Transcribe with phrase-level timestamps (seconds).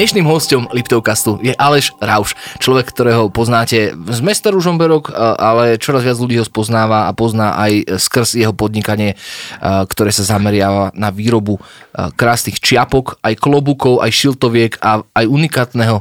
[0.00, 6.16] Dnešným hostom Liptovkastu je Aleš Rauš, človek, ktorého poznáte z mesta Ružomberok, ale čoraz viac
[6.16, 9.20] ľudí ho spoznáva a pozná aj skrz jeho podnikanie,
[9.60, 11.60] ktoré sa zameriava na výrobu
[12.16, 16.00] krásnych čiapok, aj klobúkov, aj šiltoviek a aj unikátneho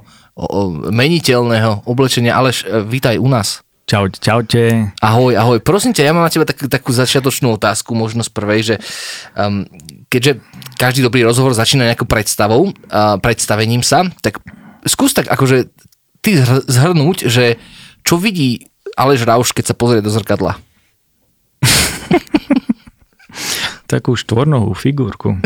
[0.95, 2.39] meniteľného oblečenia.
[2.39, 3.67] Aleš, vítaj u nás.
[3.83, 4.95] Čaute, čaute.
[5.03, 5.59] Ahoj, ahoj.
[5.59, 8.75] Prosím ťa, ja mám na teba tak, takú začiatočnú otázku, možno z prvej, že
[9.35, 9.65] um,
[10.09, 10.41] keďže
[10.75, 14.41] každý dobrý rozhovor začína nejakou predstavou, uh, predstavením sa, tak
[14.83, 15.69] skús tak akože
[16.19, 16.35] ty
[16.67, 17.55] zhrnúť, že
[18.03, 20.59] čo vidí Aleš Rauš, keď sa pozrie do zrkadla?
[23.91, 25.39] Takú štvornohú figurku.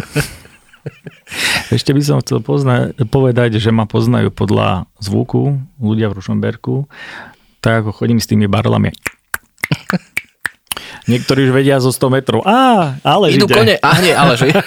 [1.72, 6.89] Ešte by som chcel pozna- povedať, že ma poznajú podľa zvuku ľudia v Rušomberku
[7.64, 8.92] tak ako chodím s tými barlami.
[11.08, 12.40] Niektorí už vedia zo 100 metrov.
[12.48, 13.56] Á, ale Idú ide.
[13.56, 14.48] kone, a hne, ale že.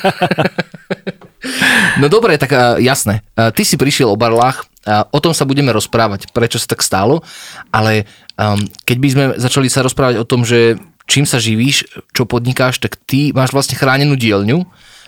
[1.96, 2.50] No dobre, tak
[2.82, 3.22] jasné.
[3.36, 4.66] Ty si prišiel o barlách,
[5.14, 7.22] o tom sa budeme rozprávať, prečo sa tak stálo,
[7.70, 10.74] ale um, keď by sme začali sa rozprávať o tom, že
[11.06, 14.66] čím sa živíš, čo podnikáš, tak ty máš vlastne chránenú dielňu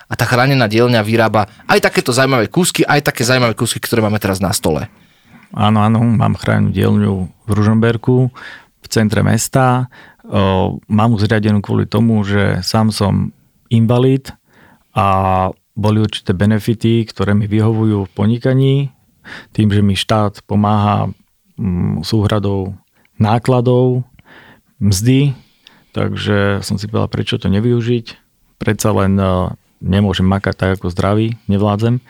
[0.08, 4.22] a tá chránená dielňa vyrába aj takéto zaujímavé kúsky, aj také zaujímavé kúsky, ktoré máme
[4.22, 4.86] teraz na stole.
[5.52, 7.12] Áno, áno, mám chránenú dielňu
[7.48, 8.30] v Ružomberku,
[8.78, 9.88] v centre mesta.
[10.88, 13.32] Mám zriadenú kvôli tomu, že sám som
[13.72, 14.28] invalid
[14.92, 18.74] a boli určité benefity, ktoré mi vyhovujú v podnikaní,
[19.56, 21.08] tým, že mi štát pomáha
[21.56, 22.76] mm, súhradou
[23.16, 24.04] nákladov,
[24.82, 25.32] mzdy,
[25.96, 28.06] takže som si povedal, prečo to nevyužiť.
[28.58, 29.16] Predsa len
[29.78, 32.02] nemôžem makať tak ako zdravý, nevládzem.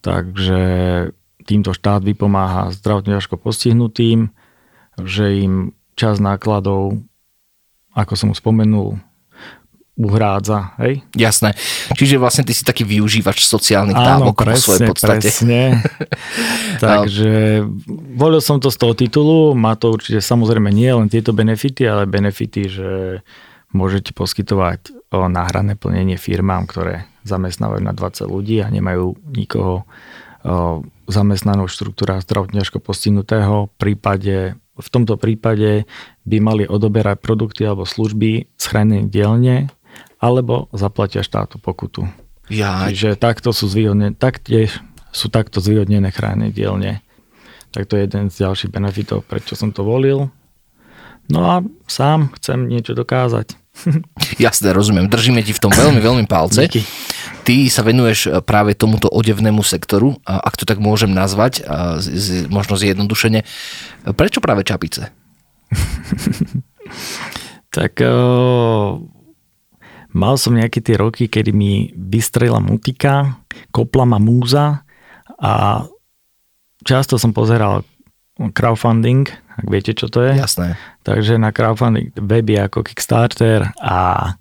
[0.00, 0.60] Takže
[1.44, 4.32] týmto štát vypomáha zdravotne ťažko postihnutým,
[5.00, 7.04] že im čas nákladov,
[7.94, 8.98] ako som už spomenul,
[9.94, 11.06] uhrádza, hej?
[11.14, 11.54] Jasné.
[11.94, 15.30] Čiže vlastne ty si taký využívač sociálnych dávok presne, svojej podstate.
[15.30, 15.60] presne.
[16.82, 17.62] Takže
[18.18, 22.10] volil som to z toho titulu, má to určite samozrejme nie len tieto benefity, ale
[22.10, 22.90] benefity, že
[23.70, 29.86] môžete poskytovať o náhradné plnenie firmám, ktoré zamestnávajú na 20 ľudí a nemajú nikoho
[31.08, 33.70] zamestnanou štruktúra zdravotne ťažko postihnutého.
[33.70, 35.88] V, prípade, v tomto prípade
[36.24, 39.56] by mali odoberať produkty alebo služby z chránenej dielne
[40.18, 42.08] alebo zaplatia štátu pokutu.
[42.48, 42.88] Ja.
[42.88, 44.80] Čiže takto sú zvýhodnené, taktiež
[45.12, 47.04] sú takto zvýhodnené chránené dielne.
[47.72, 50.32] Tak to je jeden z ďalších benefitov, prečo som to volil.
[51.28, 51.54] No a
[51.88, 53.56] sám chcem niečo dokázať.
[54.44, 55.08] Jasne, rozumiem.
[55.08, 56.68] Držíme ti v tom veľmi, veľmi palce.
[56.68, 56.84] Díky.
[57.44, 61.64] Ty sa venuješ e, práve tomuto odevnému sektoru, ak to tak môžem nazvať,
[62.48, 63.44] možno zjednodušene.
[64.16, 65.12] Prečo práve čapice?
[67.74, 68.16] Tak o,
[70.14, 73.38] mal som nejaké tie roky, kedy mi vystrela mutika,
[73.74, 74.86] kopla ma múza
[75.42, 75.84] a
[76.86, 77.82] často som pozeral
[78.38, 80.34] crowdfunding, ak viete, čo to je.
[80.34, 80.74] Jasné.
[81.06, 84.34] Takže na crowdfunding weby ako Kickstarter a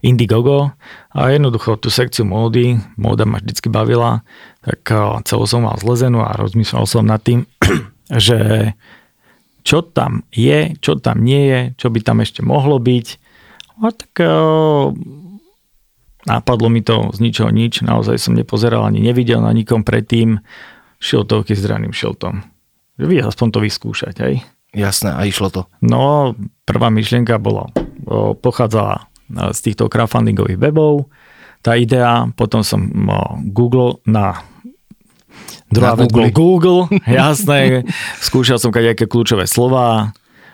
[0.00, 0.72] Indiegogo
[1.12, 4.24] a jednoducho tú sekciu módy, móda ma vždycky bavila,
[4.64, 4.80] tak
[5.28, 7.44] celou som mal zlezenú a rozmýšľal som nad tým,
[8.16, 8.72] že
[9.70, 13.06] čo tam je, čo tam nie je, čo by tam ešte mohlo byť.
[13.86, 14.10] A tak
[16.26, 20.42] nápadlo mi to z ničoho nič, naozaj som nepozeral ani nevidel na nikom predtým
[20.98, 22.42] šiltovky s draným šiltom.
[22.98, 24.42] Vy aspoň to vyskúšať, hej?
[24.74, 25.62] Jasné, a išlo to.
[25.80, 26.34] No,
[26.66, 27.70] prvá myšlienka bola,
[28.42, 29.06] pochádzala
[29.54, 31.06] z týchto crowdfundingových webov,
[31.62, 32.90] tá idea, potom som
[33.54, 34.42] Google na
[35.70, 36.30] Druhá na Google.
[36.34, 37.86] Google, jasné.
[38.18, 40.10] Skúšal som nejaké kľúčové slova,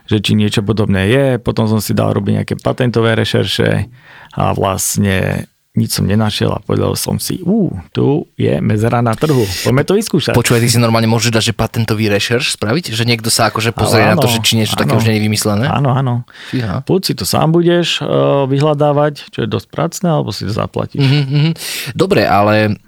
[0.07, 1.25] že či niečo podobné je.
[1.41, 3.89] Potom som si dal robiť nejaké patentové rešerše
[4.37, 9.45] a vlastne nič som nenašiel a povedal som si, ú, tu je mezera na trhu,
[9.61, 10.33] poďme to vyskúšať.
[10.33, 12.97] Počúvaj, ty si normálne môžeš dať, že patentový rešerš spraviť?
[12.97, 15.21] Že niekto sa akože pozrie áno, na to, že či niečo áno, také už nie
[15.21, 15.69] je vymyslené?
[15.69, 16.25] Áno, áno.
[16.49, 16.81] Fíha.
[16.89, 21.05] Buď si to sám budeš uh, vyhľadávať, čo je dosť pracné, alebo si to zaplatíš.
[21.05, 21.49] Mm-hmm.
[21.93, 22.81] Dobre, ale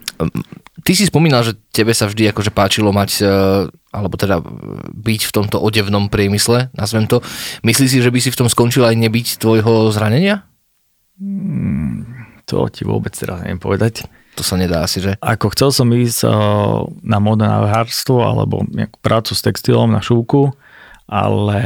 [0.88, 4.40] ty si spomínal, že tebe sa vždy akože páčilo mať, uh, alebo teda
[4.96, 7.20] byť v tomto odevnom priemysle, nazvem to.
[7.60, 10.48] Myslíš si, že by si v tom skončil aj nebyť tvojho zranenia?
[11.20, 12.18] Hmm
[12.48, 14.08] to ti vôbec teraz neviem povedať.
[14.40, 15.20] To sa nedá asi, že?
[15.20, 16.32] Ako chcel som ísť eh,
[17.04, 20.48] na modnávárstvo alebo nejakú prácu s textilom na šúku,
[21.04, 21.60] ale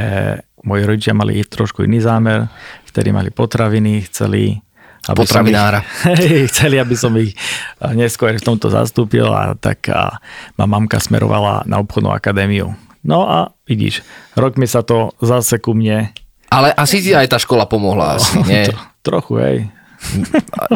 [0.67, 2.51] moji rodičia mali trošku iný zámer,
[2.83, 4.59] vtedy mali potraviny, chceli
[5.09, 5.83] aby Potravinára.
[5.83, 7.35] Som ich, chceli, aby som ich
[7.91, 10.23] neskôr v tomto zastúpil a tak a
[10.55, 12.71] ma mamka smerovala na obchodnú akadémiu.
[13.03, 13.99] No a vidíš,
[14.39, 16.15] rok mi sa to zase ku mne...
[16.47, 18.63] Ale asi ti aj tá škola pomohla, asi, nie?
[19.03, 19.57] Trochu, hej.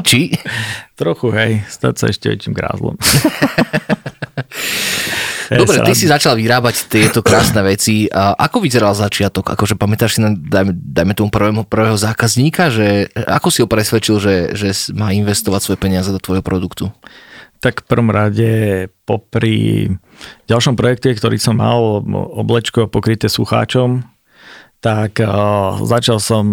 [0.04, 0.36] Či?
[1.00, 3.00] Trochu, hej, stať sa ešte väčším grázlom.
[5.48, 8.12] Dobre, ty si začal vyrábať tieto krásne veci.
[8.12, 9.56] A ako vyzeral začiatok?
[9.56, 14.20] Akože pamätáš si, na, dajme, dajme tomu prvého, prvého zákazníka, že ako si ho presvedčil,
[14.20, 16.92] že, že má investovať svoje peniaze do tvojho produktu?
[17.64, 18.52] Tak v prvom rade
[19.08, 19.90] popri
[20.52, 22.04] ďalšom projekte, ktorý som mal,
[22.38, 24.06] oblečko pokryté sucháčom,
[24.84, 26.46] tak uh, začal som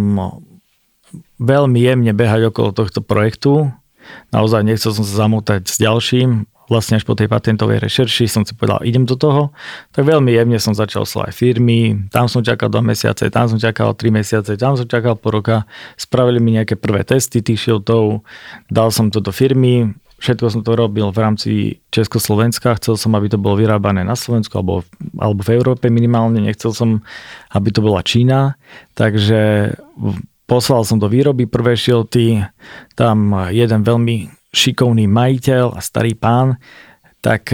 [1.42, 3.68] veľmi jemne behať okolo tohto projektu.
[4.32, 6.48] Naozaj nechcel som sa zamotať s ďalším.
[6.66, 9.52] Vlastne až po tej patentovej rešerši som si povedal, idem do toho.
[9.92, 12.08] Tak veľmi jemne som začal aj firmy.
[12.08, 15.68] Tam som čakal dva mesiace, tam som čakal tri mesiace, tam som čakal po roka.
[16.00, 18.24] Spravili mi nejaké prvé testy tých šiltov.
[18.72, 19.92] Dal som to do firmy
[20.24, 21.50] Všetko som to robil v rámci
[21.92, 22.80] Československa.
[22.80, 24.80] Chcel som, aby to bolo vyrábané na Slovensku alebo,
[25.20, 26.40] alebo v Európe minimálne.
[26.40, 27.04] Nechcel som,
[27.52, 28.56] aby to bola Čína.
[28.96, 29.74] Takže
[30.48, 32.40] poslal som do výroby prvé šilty.
[32.96, 36.62] Tam jeden veľmi šikovný majiteľ a starý pán,
[37.18, 37.50] tak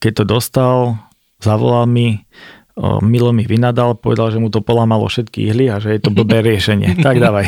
[0.00, 0.76] keď to dostal,
[1.44, 2.24] zavolal mi,
[3.06, 6.42] Milo mi vynadal, povedal, že mu to polamalo všetky ihly a že je to blbé
[6.50, 6.98] riešenie.
[6.98, 7.46] tak dávaj.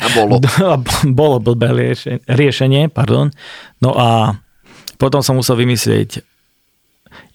[0.00, 0.40] A bolo.
[1.20, 1.92] bolo blbé
[2.24, 3.28] riešenie, pardon.
[3.84, 4.40] No a
[4.96, 6.24] potom som musel vymyslieť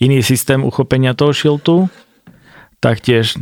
[0.01, 1.85] iný systém uchopenia toho šiltu.
[2.81, 3.37] Taktiež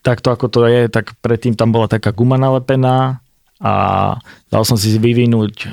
[0.00, 3.20] takto ako to je, tak predtým tam bola taká guma nalepená
[3.60, 4.16] a
[4.52, 5.72] dal som si vyvinúť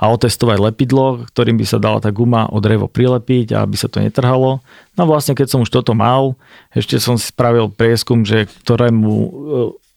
[0.00, 4.00] a otestovať lepidlo, ktorým by sa dala tá guma o drevo prilepiť aby sa to
[4.00, 4.64] netrhalo.
[4.96, 6.40] No vlastne keď som už toto mal,
[6.72, 9.28] ešte som si spravil prieskum, že ktorému e,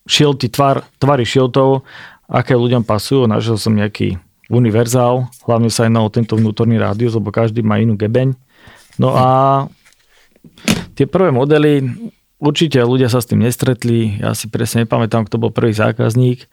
[0.03, 1.87] šilty, tvar, tvary šiltov,
[2.27, 4.19] aké ľuďom pasujú, našiel som nejaký
[4.51, 8.35] univerzál, hlavne sa jednalo tento vnútorný rádius, lebo každý má inú gebeň.
[8.99, 9.27] No a
[10.99, 11.79] tie prvé modely,
[12.43, 16.43] určite ľudia sa s tým nestretli, ja si presne nepamätám, kto bol prvý zákazník,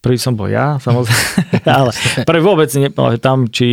[0.00, 1.92] Prvý som bol ja, samozrejme, ale
[2.24, 3.68] prvý vôbec nepovedal, že tam, či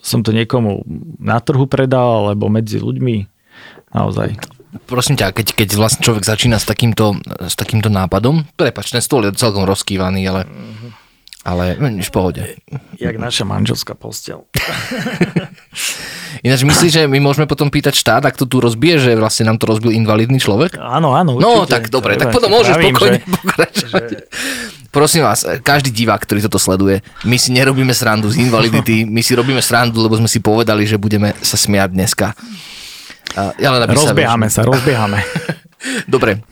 [0.00, 0.86] som to niekomu
[1.18, 3.26] na trhu predal, alebo medzi ľuďmi,
[3.92, 4.38] naozaj.
[4.86, 9.26] Prosím ťa, keď, keď vlastne človek začína s takýmto, s takýmto nápadom, prepač, ten stôl
[9.26, 10.46] je celkom rozkývaný, ale,
[11.42, 12.42] ale nič v pohode.
[13.02, 14.46] Jak naša manželská postel.
[16.40, 19.58] Ináč myslíš, že my môžeme potom pýtať štát, ak to tu rozbije, že vlastne nám
[19.58, 20.78] to rozbil invalidný človek?
[20.78, 21.36] Áno, áno.
[21.36, 21.66] No, určite.
[21.66, 24.04] No, tak dobre, tak potom môžeš pokojne že, pokračovať.
[24.10, 24.16] Že
[24.90, 29.32] prosím vás, každý divák, ktorý toto sleduje, my si nerobíme srandu z invalidity, my si
[29.34, 32.34] robíme srandu, lebo sme si povedali, že budeme sa smiať dneska.
[33.62, 35.22] Ja len rozbiehame sa, sa, rozbiehame.
[36.14, 36.42] Dobre,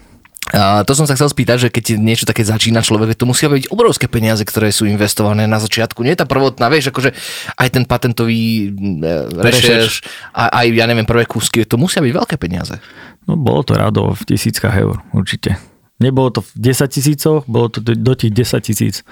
[0.49, 3.69] a to som sa chcel spýtať, že keď niečo také začína človek, to musia byť
[3.69, 6.01] obrovské peniaze, ktoré sú investované na začiatku.
[6.01, 7.13] Nie je tá prvotná, vieš, akože
[7.61, 9.09] aj ten patentový e,
[9.45, 12.81] rešerš, aj, aj ja neviem, prvé kúsky, to musia byť veľké peniaze.
[13.29, 15.61] No bolo to rado v tisíckach eur, určite.
[16.01, 19.03] Nebolo to v 10 tisícoch, bolo to do tých 10 tisíc,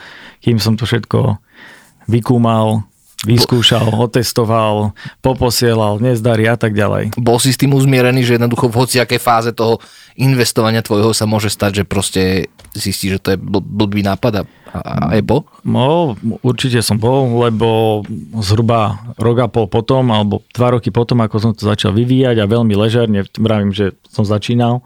[0.41, 1.37] kým som to všetko
[2.09, 2.87] vykúmal,
[3.25, 4.93] vyskúšal, otestoval,
[5.25, 7.17] poposielal, nezdarí a tak ďalej.
[7.17, 9.81] Bol si s tým uzmierený, že jednoducho v hociakej fáze toho
[10.21, 12.23] investovania tvojho sa môže stať, že proste
[12.77, 14.43] zistí, že to je bl- blbý nápad a,
[14.77, 15.49] a je bol?
[15.65, 16.13] No,
[16.45, 18.03] určite som bol, lebo
[18.45, 22.51] zhruba rok a pol potom, alebo dva roky potom, ako som to začal vyvíjať a
[22.51, 24.85] veľmi ležerne, vravím, že som začínal,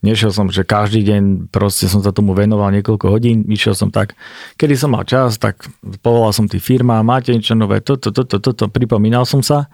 [0.00, 4.16] Nešiel som, že každý deň proste som sa tomu venoval niekoľko hodín, išiel som tak,
[4.56, 5.60] kedy som mal čas, tak
[6.00, 9.68] povolal som tí firma, máte niečo nové, toto, toto, toto, pripomínal som sa.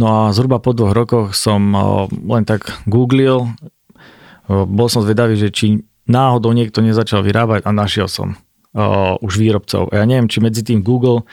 [0.00, 1.76] No a zhruba po dvoch rokoch som
[2.08, 3.52] len tak googlil,
[4.48, 8.32] bol som zvedavý, že či náhodou niekto nezačal vyrábať a našiel som
[9.20, 9.92] už výrobcov.
[9.92, 11.28] Ja neviem, či medzi tým Google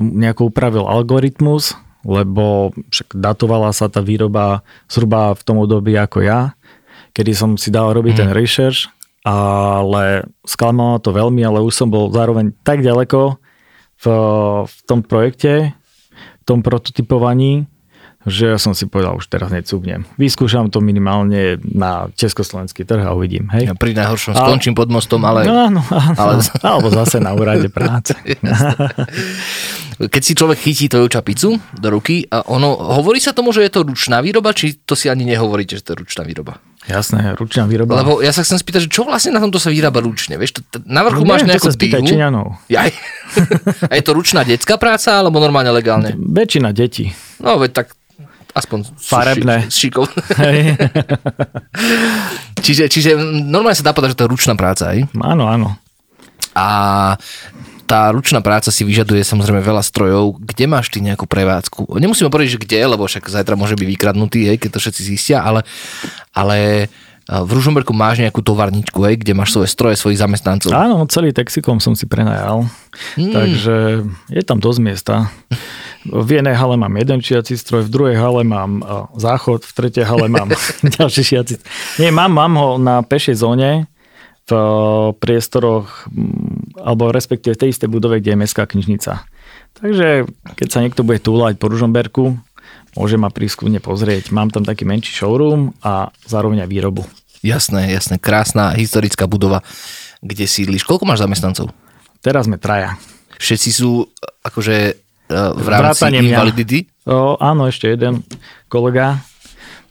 [0.00, 1.76] nejako upravil algoritmus,
[2.08, 6.56] lebo však datovala sa tá výroba zhruba v tom období ako ja
[7.12, 8.20] kedy som si dal robiť mm.
[8.20, 8.88] ten research,
[9.26, 13.36] ale sklamalo to veľmi, ale už som bol zároveň tak ďaleko
[14.00, 14.06] v,
[14.64, 15.76] v tom projekte,
[16.16, 17.68] v tom prototypovaní,
[18.28, 20.04] že ja som si povedal, už teraz necúbnem.
[20.20, 23.48] Vyskúšam to minimálne na československý trh a uvidím.
[23.48, 23.72] Hej?
[23.72, 24.44] Ja pri najhoršom a...
[24.44, 25.48] skončím pod mostom, ale...
[25.48, 25.80] No, no,
[26.20, 26.44] ale...
[26.60, 28.12] Alebo zase na úrade práce.
[30.12, 33.72] Keď si človek chytí Toyo čapicu do ruky, a ono, hovorí sa tomu, že je
[33.72, 36.60] to ručná výroba, či to si ani nehovoríte, že to je ručná výroba?
[36.88, 38.00] Jasné, ručná výroba.
[38.00, 40.40] Lebo ja sa chcem spýtať, že čo vlastne na tomto sa vyrába ručne?
[40.40, 42.56] Vieš, to, na vrchu no, máš nejakú spýtaj Číňanov.
[42.72, 42.90] Jaj.
[43.90, 46.16] A je to ručná detská práca, alebo normálne legálne?
[46.16, 47.12] Väčšina detí.
[47.36, 47.86] No, veď tak
[48.56, 49.68] aspoň Farebné.
[49.68, 50.08] Šikov.
[52.64, 55.04] čiže, čiže normálne sa dá povedať, že to je ručná práca, aj?
[55.20, 55.76] Áno, áno.
[56.56, 56.66] A
[57.90, 60.38] tá ručná práca si vyžaduje samozrejme veľa strojov.
[60.38, 61.98] Kde máš ty nejakú prevádzku?
[61.98, 65.42] Nemusíme povedať, že kde, lebo však zajtra môže byť vykradnutý, hej, keď to všetci zistia,
[65.42, 65.66] ale,
[66.30, 66.86] ale
[67.26, 70.70] v Ružomberku máš nejakú tovarničku, hej, kde máš svoje stroje, svojich zamestnancov.
[70.70, 72.70] Áno, celý Texikom som si prenajal.
[73.18, 73.34] Mm.
[73.34, 73.76] Takže
[74.30, 75.14] je tam dosť miesta.
[76.06, 78.86] V jednej hale mám jeden šiaci stroj, v druhej hale mám
[79.18, 80.54] záchod, v tretej hale mám
[80.98, 81.54] ďalší šiaci
[81.98, 83.90] Nie, mám, mám ho na pešej zóne,
[84.50, 86.10] v priestoroch,
[86.80, 89.24] alebo respektíve v tej istej budove, kde je mestská knižnica.
[89.78, 92.34] Takže keď sa niekto bude túlať po Ružomberku,
[92.98, 94.34] môže ma prískudne pozrieť.
[94.34, 97.02] Mám tam taký menší showroom a zároveň aj výrobu.
[97.40, 98.20] Jasné, jasné.
[98.20, 99.64] Krásna historická budova,
[100.20, 100.84] kde sídliš.
[100.84, 101.72] Koľko máš zamestnancov?
[102.20, 103.00] Teraz sme traja.
[103.40, 104.04] Všetci sú
[104.44, 104.94] akože e,
[105.32, 106.78] v rámci invalidity?
[107.08, 108.20] O, áno, ešte jeden
[108.68, 109.24] kolega.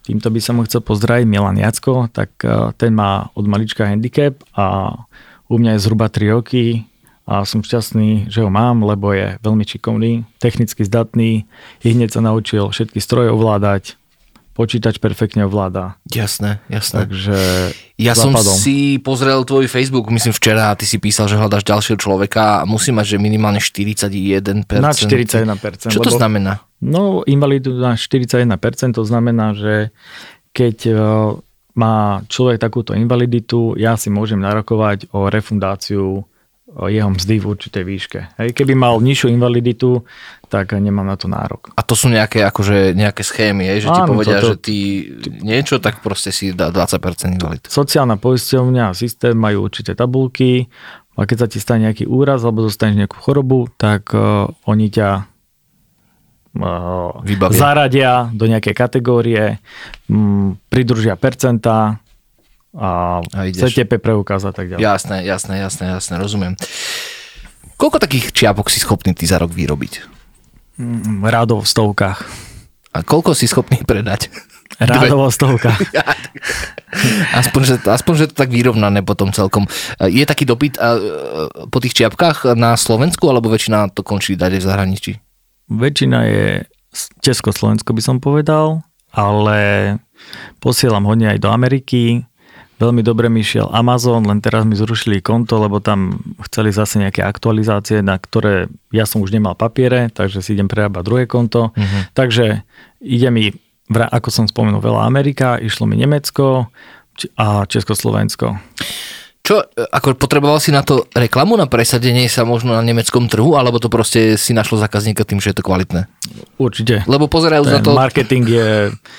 [0.06, 4.38] Týmto by som ho chcel pozdraviť, Milan Jacko, tak e, ten má od malička handicap
[4.54, 4.94] a
[5.50, 6.86] u mňa je zhruba 3 roky
[7.26, 11.50] a som šťastný, že ho mám, lebo je veľmi šikovný, technicky zdatný,
[11.82, 13.98] i hneď sa naučil všetky stroje ovládať,
[14.54, 15.98] počítač perfektne ovláda.
[16.10, 17.06] Jasné, jasné.
[17.06, 17.38] Takže
[17.98, 18.42] ja západom.
[18.42, 22.62] som si pozrel tvoj Facebook, myslím včera, a ty si písal, že hľadáš ďalšieho človeka
[22.62, 24.82] a musí mať, že minimálne 41%.
[24.82, 25.90] Na 41%.
[25.90, 26.66] Čo to znamená?
[26.82, 28.46] No, invalidu na 41%,
[28.96, 29.94] to znamená, že
[30.50, 30.92] keď e,
[31.74, 36.24] má človek takúto invaliditu, ja si môžem narokovať o refundáciu
[36.70, 38.20] jeho mzdy v určitej výške.
[38.38, 40.06] Hej, keby mal nižšiu invaliditu,
[40.46, 41.74] tak nemám na to nárok.
[41.74, 44.78] A to sú nejaké, akože, nejaké schémy, hej, že Áno, ti povedia, toto, že ty
[45.42, 47.62] niečo, tak proste si dá 20% invalid.
[47.66, 50.70] Sociálna poisťovňa a systém majú určité tabulky
[51.18, 55.29] a keď sa ti stane nejaký úraz alebo dostaneš nejakú chorobu, tak uh, oni ťa
[56.56, 59.58] uh, zaradia do nejakej kategórie,
[60.10, 62.02] um, pridružia percentá,
[62.70, 64.82] a, a CTP preukaz a tak ďalej.
[64.82, 66.54] Jasné, jasné, jasné, jasné, rozumiem.
[67.74, 70.06] Koľko takých čiapok si schopný ty za rok vyrobiť?
[70.78, 72.18] Mm, rádovo v stovkách.
[72.94, 74.30] A koľko si schopný predať?
[74.78, 75.80] Rádovo v stovkách.
[77.42, 79.66] aspoň, že, aspoň, že to tak vyrovnané potom celkom.
[79.98, 80.78] Je taký dopyt
[81.68, 85.12] po tých čiapkách na Slovensku, alebo väčšina to končí dať v zahraničí?
[85.70, 86.46] Väčšina je
[87.22, 88.82] Československo by som povedal,
[89.14, 89.58] ale
[90.58, 92.26] posielam hodne aj do Ameriky,
[92.80, 96.16] Veľmi dobre mi šiel Amazon, len teraz mi zrušili konto, lebo tam
[96.48, 101.04] chceli zase nejaké aktualizácie, na ktoré ja som už nemal papiere, takže si idem prerábať
[101.04, 101.76] druhé konto.
[101.76, 102.02] Uh-huh.
[102.16, 102.64] Takže
[103.04, 103.52] ide mi,
[103.92, 106.72] ako som spomenul, veľa Amerika, išlo mi Nemecko
[107.36, 108.56] a Československo.
[109.40, 113.56] Čo, e, ako potreboval si na to reklamu, na presadenie sa možno na nemeckom trhu,
[113.56, 116.06] alebo to proste si našlo zákazníka tým, že je to kvalitné?
[116.60, 117.02] Určite.
[117.08, 117.96] Lebo pozerajú Ten na to...
[117.96, 118.68] marketing je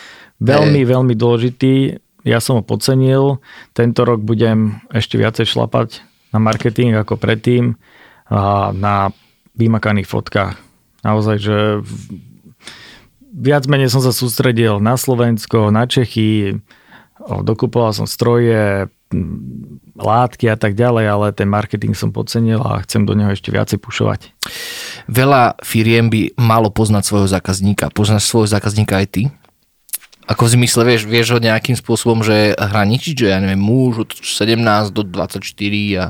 [0.51, 3.41] veľmi, veľmi dôležitý ja som ho podcenil.
[3.73, 7.75] Tento rok budem ešte viacej šlapať na marketing ako predtým
[8.31, 9.11] a na
[9.57, 10.55] vymakaných fotkách.
[11.01, 11.57] Naozaj, že
[13.33, 16.61] viac menej som sa sústredil na Slovensko, na Čechy,
[17.19, 18.87] dokupoval som stroje,
[19.95, 23.77] látky a tak ďalej, ale ten marketing som podcenil a chcem do neho ešte viacej
[23.77, 24.31] pušovať.
[25.11, 27.91] Veľa firiem by malo poznať svojho zákazníka.
[27.91, 29.23] Poznáš svojho zákazníka aj ty?
[30.31, 34.09] Ako v zmysle, vieš, vieš ho nejakým spôsobom, že hraničiť, že ja neviem, muž od
[34.15, 34.63] 17
[34.95, 35.43] do 24
[35.99, 36.05] a...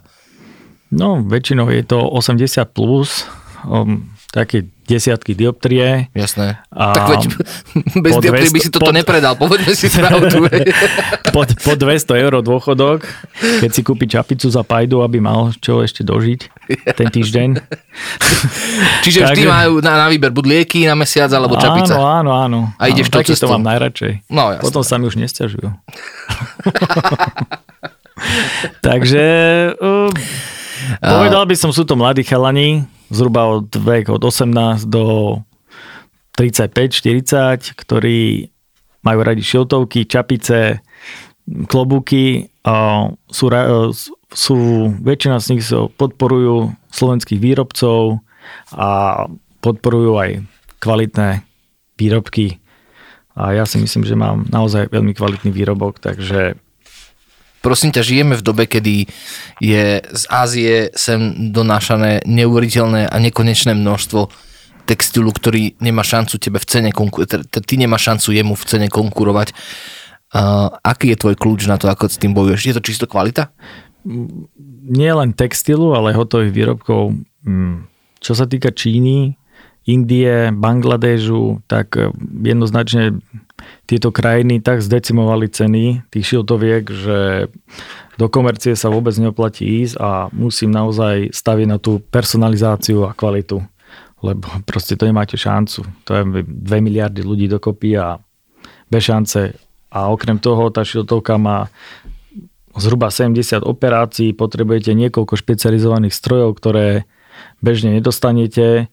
[0.92, 3.26] No, väčšinou je to 80 plus,
[3.64, 6.12] um, také desiatky dioptrie.
[6.12, 6.60] Jasné.
[6.68, 7.22] A tak veď
[8.06, 10.52] bez dioptrie by si toto pod, nepredal, povedzme si pravdu.
[11.36, 13.08] pod, pod 200 eur dôchodok,
[13.64, 16.42] keď si kúpi čapicu za pajdu, aby mal čo ešte dožiť
[17.00, 17.50] ten týždeň.
[19.08, 21.96] Čiže vždy majú na, na výber buď lieky na mesiac, alebo čapica.
[21.96, 22.60] Áno, áno, áno.
[22.76, 23.48] A ideš áno, to cestou.
[23.48, 24.28] to mám najradšej.
[24.28, 24.64] No, jasné.
[24.64, 25.72] Potom sa mi už nestiažujú.
[28.86, 29.26] Takže
[29.82, 30.12] uh,
[31.02, 35.38] povedal by som, sú to mladí chalani, zhruba od vek od 18 do
[36.40, 38.50] 35-40, ktorí
[39.04, 40.80] majú radi šiltovky, čapice,
[41.68, 42.48] klobúky.
[43.28, 43.46] Sú,
[44.32, 44.56] sú,
[45.04, 45.64] väčšina z nich
[46.00, 48.24] podporujú slovenských výrobcov
[48.72, 48.90] a
[49.60, 50.30] podporujú aj
[50.80, 51.44] kvalitné
[52.00, 52.58] výrobky.
[53.36, 56.58] A ja si myslím, že mám naozaj veľmi kvalitný výrobok, takže
[57.62, 59.06] Prosím ťa, žijeme v dobe, kedy
[59.62, 64.34] je z Ázie sem donášané neuveriteľné a nekonečné množstvo
[64.90, 69.54] textilu, ktorý nemá šancu tebe v cene konkurovať, ty nemá šancu jemu v cene konkurovať.
[70.82, 72.62] Aký je tvoj kľúč na to, ako s tým bojuješ?
[72.66, 73.54] Je to čisto kvalita?
[74.90, 77.14] Nie len textilu, ale hotových výrobkov.
[77.46, 77.86] Mm,
[78.18, 79.38] čo sa týka Číny,
[79.90, 81.98] Indie, Bangladežu, tak
[82.46, 83.18] jednoznačne
[83.90, 87.50] tieto krajiny tak zdecimovali ceny tých šiltoviek, že
[88.18, 93.62] do komercie sa vôbec neoplatí ísť a musím naozaj staviť na tú personalizáciu a kvalitu,
[94.22, 95.82] lebo proste to nemáte šancu.
[96.06, 96.46] To je 2
[96.78, 98.22] miliardy ľudí dokopy a
[98.86, 99.58] bez šance
[99.92, 101.68] a okrem toho tá šiltovka má
[102.80, 107.04] zhruba 70 operácií, potrebujete niekoľko špecializovaných strojov, ktoré
[107.60, 108.88] bežne nedostanete,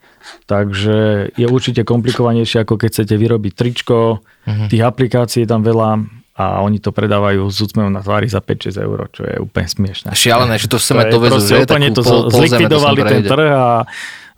[0.47, 4.68] takže je určite komplikovanejšie, ako keď chcete vyrobiť tričko, uh-huh.
[4.68, 8.78] tých aplikácií je tam veľa a oni to predávajú s úsmevom na tvári za 5-6
[8.78, 10.14] eur, čo je úplne smiešné.
[10.14, 11.66] Šialené, že to chceme to dovezú, že?
[11.66, 13.66] Úplne to pol, zlikvidovali ten trh a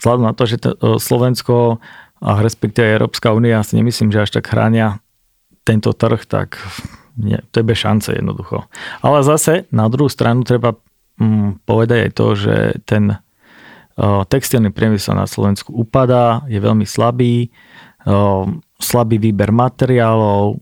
[0.00, 1.76] vzhľadom na to, že to, Slovensko
[2.24, 5.04] a respektíve Európska únia si nemyslím, že až tak chránia
[5.60, 6.56] tento trh, tak
[7.20, 8.64] nie, to je bez šance jednoducho.
[9.04, 10.80] Ale zase na druhú stranu treba
[11.20, 12.56] mm, povedať aj to, že
[12.88, 13.20] ten
[14.28, 17.52] textilný priemysel na Slovensku upadá, je veľmi slabý,
[18.80, 20.56] slabý výber materiálov,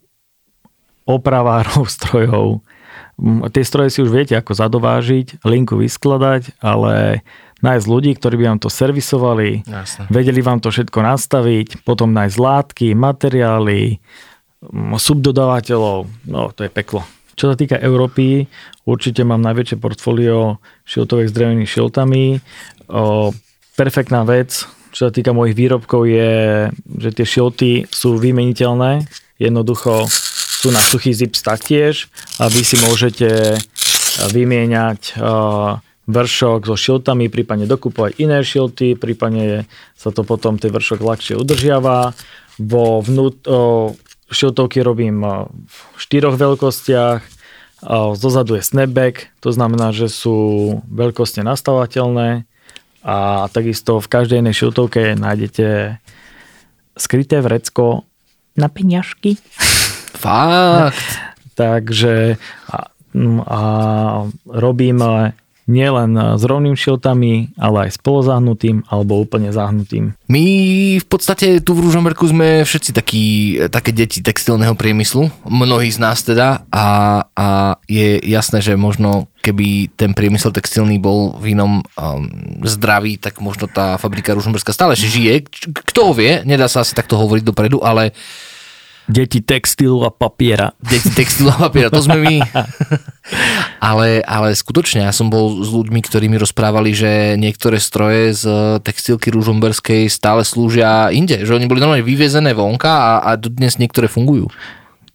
[1.07, 2.61] opravárov strojov.
[3.51, 7.27] Tie stroje si už viete ako zadovážiť, linku vyskladať, ale
[7.63, 10.07] nájsť ľudí, ktorí by vám to servisovali, Jasne.
[10.07, 13.99] vedeli vám to všetko nastaviť, potom nájsť látky, materiály,
[14.95, 17.03] subdodávateľov, no to je peklo.
[17.39, 18.51] Čo sa týka Európy,
[18.83, 22.43] určite mám najväčšie portfólio šiltovek s drevenými šiltami.
[22.89, 23.37] O,
[23.77, 24.65] perfektná vec,
[24.97, 26.67] čo sa týka mojich výrobkov je,
[26.99, 29.05] že tie šilty sú vymeniteľné.
[29.37, 30.09] Jednoducho
[30.59, 32.09] sú na suchý zips taktiež
[32.41, 33.61] a vy si môžete
[34.35, 35.21] vymieňať
[36.09, 42.17] vršok so šiltami, prípadne dokupovať iné šilty, prípadne sa to potom ten vršok ľahšie udržiava.
[42.59, 43.45] Vo vnút,
[44.33, 47.21] šiltovky robím v štyroch veľkostiach,
[48.19, 52.48] zozadu je snapback, to znamená, že sú veľkosti nastavateľné
[53.09, 55.97] a takisto v každej jednej šiltovke nájdete
[56.93, 58.05] skryté vrecko
[58.53, 59.41] na peňažky.
[60.13, 61.01] Fakt?
[61.61, 62.37] Takže
[62.69, 62.79] a,
[63.49, 63.61] a
[64.45, 65.01] robím
[65.69, 70.17] nielen s rovným šiltami, ale aj s polozahnutým alebo úplne zahnutým.
[70.27, 70.45] My
[70.97, 73.25] v podstate tu v Ružomberku sme všetci takí,
[73.69, 76.87] také deti textilného priemyslu, mnohí z nás teda a,
[77.37, 77.47] a
[77.85, 82.23] je jasné, že možno keby ten priemysel textilný bol v inom um,
[82.69, 85.49] zdraví, tak možno tá fabrika Ružomberská stále žije.
[85.73, 88.13] Kto ho vie, nedá sa asi takto hovoriť dopredu, ale
[89.09, 90.77] Deti textilu a papiera.
[90.85, 92.37] Deti textilu a papiera, to sme my.
[93.89, 98.45] ale, ale skutočne, ja som bol s ľuďmi, ktorí mi rozprávali, že niektoré stroje z
[98.85, 101.41] textilky Ružomberskej stále slúžia inde.
[101.41, 104.53] Že oni boli normálne vyviezené vonka a, a dnes niektoré fungujú.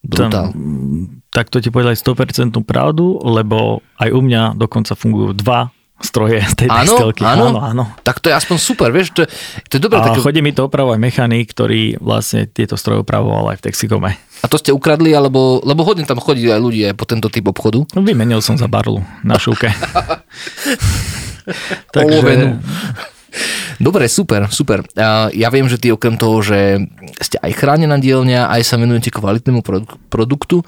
[0.02, 0.50] Brutál.
[0.50, 6.54] tak to ti povedali 100% pravdu, lebo aj u mňa dokonca fungujú dva stroje z
[6.54, 7.24] tej áno, textilky.
[7.24, 7.84] Áno, áno, áno.
[8.04, 9.32] Tak to je aspoň super, vieš, to, je,
[9.72, 10.04] to je dobré.
[10.04, 10.20] A také...
[10.20, 14.12] chodí mi to opravovať mechanik, ktorý vlastne tieto stroje opravoval aj v Texikome.
[14.44, 17.88] A to ste ukradli, alebo, lebo hodne tam chodí aj ľudia po tento typ obchodu?
[17.96, 19.72] No, vymenil som za barlu na šúke.
[21.96, 22.60] Takže...
[23.82, 24.86] Dobre, super, super.
[25.34, 26.78] Ja viem, že ty okrem toho, že
[27.18, 29.66] ste aj chránená dielňa, aj sa venujete kvalitnému
[30.14, 30.62] produktu,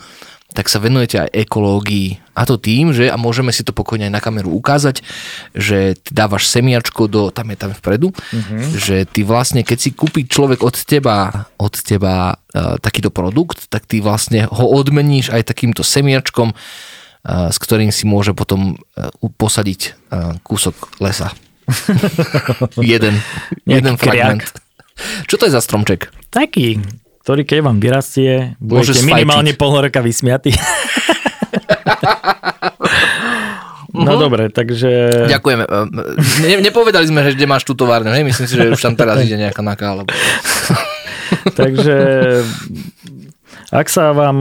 [0.55, 2.23] tak sa venujete aj ekológii.
[2.31, 5.03] A to tým, že, a môžeme si to pokojne aj na kameru ukázať,
[5.51, 8.63] že ty dávaš semiačko do, tam je tam vpredu, uh-huh.
[8.71, 13.83] že ty vlastne, keď si kúpi človek od teba, od teba uh, takýto produkt, tak
[13.83, 19.81] ty vlastne ho odmeníš aj takýmto semiačkom, uh, s ktorým si môže potom uh, posadiť
[19.91, 21.35] uh, kúsok lesa.
[22.79, 23.19] jeden,
[23.67, 24.47] jeden fragment.
[25.27, 26.07] Čo to je za stromček?
[26.31, 26.79] Taký
[27.25, 30.53] ktorý keď vám vyrastie, budete minimálne pol roka vysmiatí.
[33.97, 34.21] no uh-huh.
[34.21, 35.25] dobre, takže...
[35.33, 35.65] Ďakujeme.
[36.45, 38.21] Ne, nepovedali sme, že kde máš tú továrnu, hej?
[38.21, 39.97] Myslím si, že už tam teraz ide nejaká naka.
[39.97, 40.13] Alebo...
[41.57, 41.97] takže
[43.73, 44.37] ak sa vám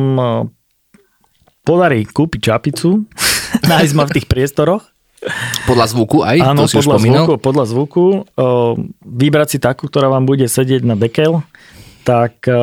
[1.65, 3.09] podarí kúpiť čapicu,
[3.73, 4.85] nájsť ma v tých priestoroch,
[5.65, 6.37] podľa zvuku aj?
[6.37, 8.29] Áno, to si podľa, zvuku, podľa zvuku.
[8.37, 8.77] O,
[9.09, 11.41] vybrať si takú, ktorá vám bude sedieť na dekel
[12.05, 12.55] tak eh,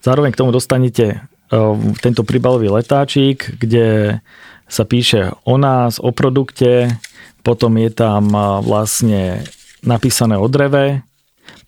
[0.00, 4.18] zároveň k tomu dostanete eh, tento príbalový letáčik, kde
[4.66, 6.96] sa píše o nás, o produkte,
[7.44, 9.44] potom je tam eh, vlastne
[9.84, 11.04] napísané o dreve,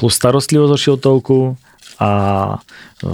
[0.01, 1.39] plus starostlivosť o šiltovku
[2.01, 2.11] a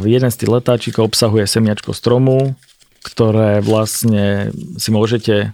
[0.06, 2.56] jeden z tých letáčikov obsahuje semiačko stromu,
[3.04, 5.52] ktoré vlastne si môžete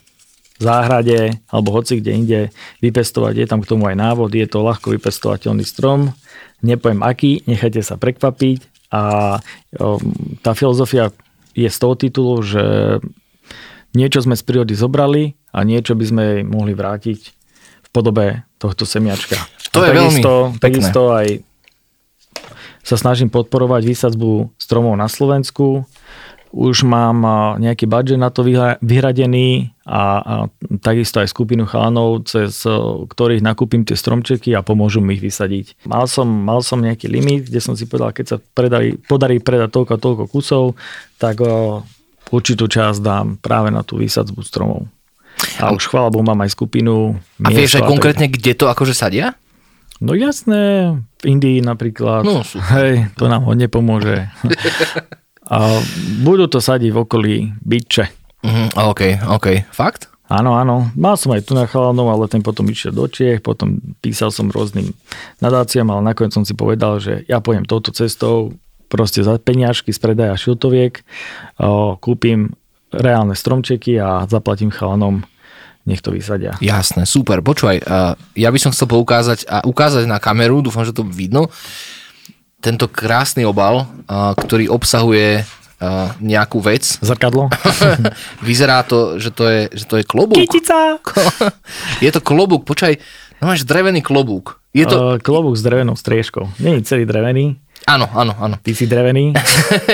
[0.56, 2.40] záhrade alebo hoci kde inde
[2.80, 3.34] vypestovať.
[3.36, 6.16] Je tam k tomu aj návod, je to ľahko vypestovateľný strom
[6.64, 9.36] nepoviem aký, nechajte sa prekvapiť a
[9.76, 10.00] um,
[10.40, 11.12] tá filozofia
[11.56, 12.64] je z toho titulu, že
[13.96, 17.20] niečo sme z prírody zobrali a niečo by sme jej mohli vrátiť
[17.82, 19.40] v podobe tohto semiačka.
[19.72, 21.26] To a je takisto, veľmi takisto aj
[22.86, 25.88] sa snažím podporovať výsadzbu stromov na Slovensku.
[26.56, 27.20] Už mám
[27.60, 28.40] nejaký budget na to
[28.80, 30.34] vyhradený a, a
[30.80, 32.64] takisto aj skupinu chalanov, cez
[33.12, 35.84] ktorých nakúpim tie stromčeky a pomôžu mi ich vysadiť.
[35.84, 39.68] Mal som, mal som nejaký limit, kde som si povedal, keď sa predali, podarí predať
[39.68, 40.64] toľko a toľko kusov,
[41.20, 41.84] tak o,
[42.32, 44.88] určitú časť dám práve na tú výsadzbu stromov.
[45.60, 47.20] A už chvála Bohu mám aj skupinu.
[47.44, 49.36] A vieš aj konkrétne, kde to akože sadia?
[50.00, 52.24] No jasné, v Indii napríklad.
[52.24, 52.40] No,
[52.72, 54.24] Hej, to nám hodne pomôže.
[55.46, 55.78] A
[56.26, 58.04] budú to sadiť v okolí byče.
[58.42, 59.46] Mm, OK, OK.
[59.70, 60.10] Fakt?
[60.26, 60.90] Áno, áno.
[60.98, 64.50] Mal som aj tu na chalanov, ale ten potom išiel do Čiech, potom písal som
[64.50, 64.90] rôznym
[65.38, 68.58] nadáciám, ale nakoniec som si povedal, že ja pôjdem touto cestou,
[68.90, 71.06] proste za peniažky z predaja šiltoviek,
[72.02, 72.58] kúpim
[72.90, 75.22] reálne stromčeky a zaplatím chalanom
[75.86, 76.58] nech to vysadia.
[76.58, 77.38] Jasné, super.
[77.46, 77.78] Počúvaj,
[78.34, 81.46] ja by som chcel poukázať a ukázať na kameru, dúfam, že to vidno,
[82.60, 83.86] tento krásny obal,
[84.36, 85.44] ktorý obsahuje
[86.24, 86.98] nejakú vec.
[87.04, 87.52] Zrkadlo?
[88.48, 90.40] Vyzerá to, že to je, že to je klobúk.
[90.40, 90.96] Kytica!
[92.04, 92.96] je to klobúk, počkaj,
[93.44, 94.56] no máš drevený klobúk.
[94.76, 94.96] Je to...
[94.96, 96.52] Uh, klobúk s drevenou striežkou.
[96.60, 97.56] Je celý drevený.
[97.88, 98.56] Áno, áno, áno.
[98.60, 99.32] Ty si drevený?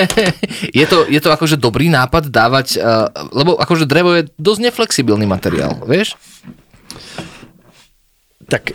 [0.79, 5.27] je, to, je to akože dobrý nápad dávať, uh, lebo akože drevo je dosť neflexibilný
[5.27, 6.19] materiál, vieš?
[8.51, 8.75] Tak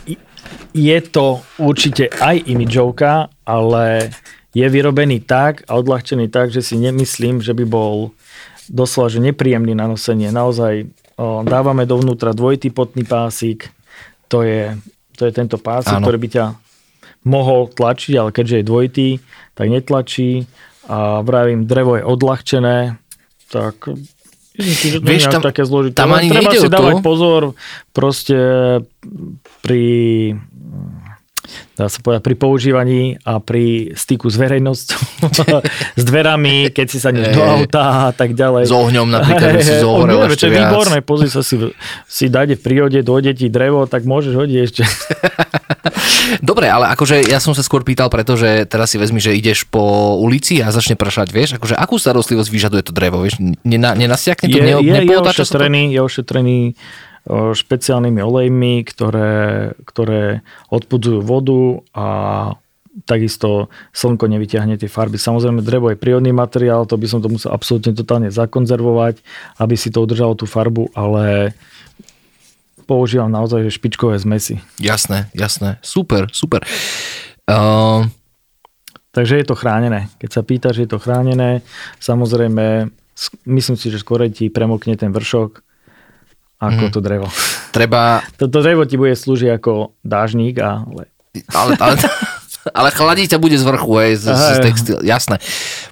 [0.78, 4.14] je to určite aj imidžovka, ale
[4.54, 8.14] je vyrobený tak a odľahčený tak, že si nemyslím, že by bol
[8.68, 10.34] doslova že nepríjemný na nosenie.
[10.34, 13.72] Naozaj o, dávame dovnútra dvojitý potný pásik,
[14.28, 14.76] to je,
[15.16, 16.04] to je tento pásik, Áno.
[16.04, 16.46] ktorý by ťa
[17.28, 19.10] mohol tlačiť, ale keďže je dvojitý,
[19.56, 20.48] tak netlačí
[20.88, 22.96] a vravím, drevo je odľahčené,
[23.52, 23.92] tak
[24.58, 25.96] Myslím že to Vieš, tam, také zložité.
[26.02, 27.06] Tam ani Treba si dávať to?
[27.06, 27.42] pozor
[27.94, 28.38] proste
[29.62, 29.86] pri
[31.78, 35.02] dá sa povedať, pri používaní a pri styku s verejnosťou,
[36.02, 38.70] s dverami, keď si sa do auta a tak ďalej.
[38.70, 40.74] S ohňom napríklad, že si zohorel ešte viac.
[40.74, 41.58] Výborné, pozri sa si,
[42.06, 44.84] si dáte v prírode, dojde ti drevo, tak môžeš hodiť ešte.
[46.50, 50.16] Dobre, ale akože ja som sa skôr pýtal, pretože teraz si vezmi, že ideš po
[50.20, 54.58] ulici a začne pršať, vieš, akože akú starostlivosť vyžaduje to drevo, vieš, Nena, nenasiakne to,
[54.60, 55.94] je, ne, je, je ošetrený, to?
[55.94, 56.60] je ošetrený
[57.30, 62.08] špeciálnymi olejmi, ktoré, ktoré odpudzujú vodu a
[63.06, 65.22] takisto slnko nevyťahne tie farby.
[65.22, 69.22] Samozrejme, drevo je prírodný materiál, to by som to musel absolútne totálne zakonzervovať,
[69.62, 71.54] aby si to udržalo tú farbu, ale
[72.90, 74.64] používam naozaj špičkové zmesy.
[74.80, 75.78] Jasné, jasné.
[75.84, 76.66] Super, super.
[77.46, 78.08] Uh...
[79.18, 80.14] Takže je to chránené.
[80.22, 81.66] Keď sa pýtaš, že je to chránené,
[81.98, 82.94] samozrejme,
[83.50, 85.66] myslím si, že skôr ti premokne ten vršok,
[86.58, 86.92] ako mm.
[86.94, 87.28] to drevo.
[87.70, 88.26] Treba...
[88.34, 91.10] Toto drevo ti bude slúžiť ako dážnik, ale...
[91.54, 91.96] Ale, ale,
[92.74, 95.38] ale chladí ťa bude z vrchu, hej, z, z textil, jasné.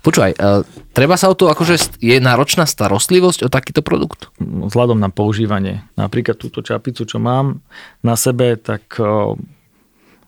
[0.01, 4.33] Počúvaj, uh, treba sa o to, akože je náročná starostlivosť o takýto produkt?
[4.41, 5.85] Vzhľadom na používanie.
[6.01, 7.61] Napríklad túto čapicu, čo mám
[8.01, 9.37] na sebe, tak uh,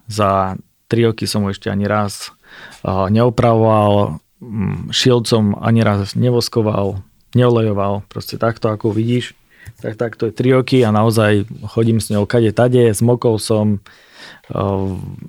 [0.05, 0.53] za
[0.85, 2.29] tri roky som ho ešte ani raz
[2.85, 7.01] uh, neopravoval, um, šilcom ani raz nevoskoval,
[7.33, 9.33] neolejoval, proste takto, ako vidíš
[9.81, 13.79] tak, tak to je 3 roky a naozaj chodím s ňou kade tade, zmokol som,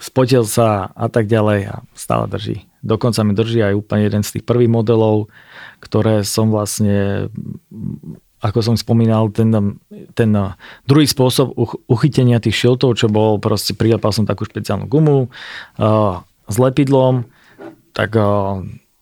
[0.01, 2.65] spotil sa a tak ďalej a stále drží.
[2.81, 5.29] Dokonca mi drží aj úplne jeden z tých prvých modelov,
[5.83, 7.29] ktoré som vlastne
[8.39, 9.51] ako som spomínal, ten,
[10.15, 10.31] ten
[10.87, 11.59] druhý spôsob
[11.91, 15.27] uchytenia tých šiltov, čo bol proste, prilepal som takú špeciálnu gumu
[16.47, 17.27] s lepidlom,
[17.99, 18.15] tak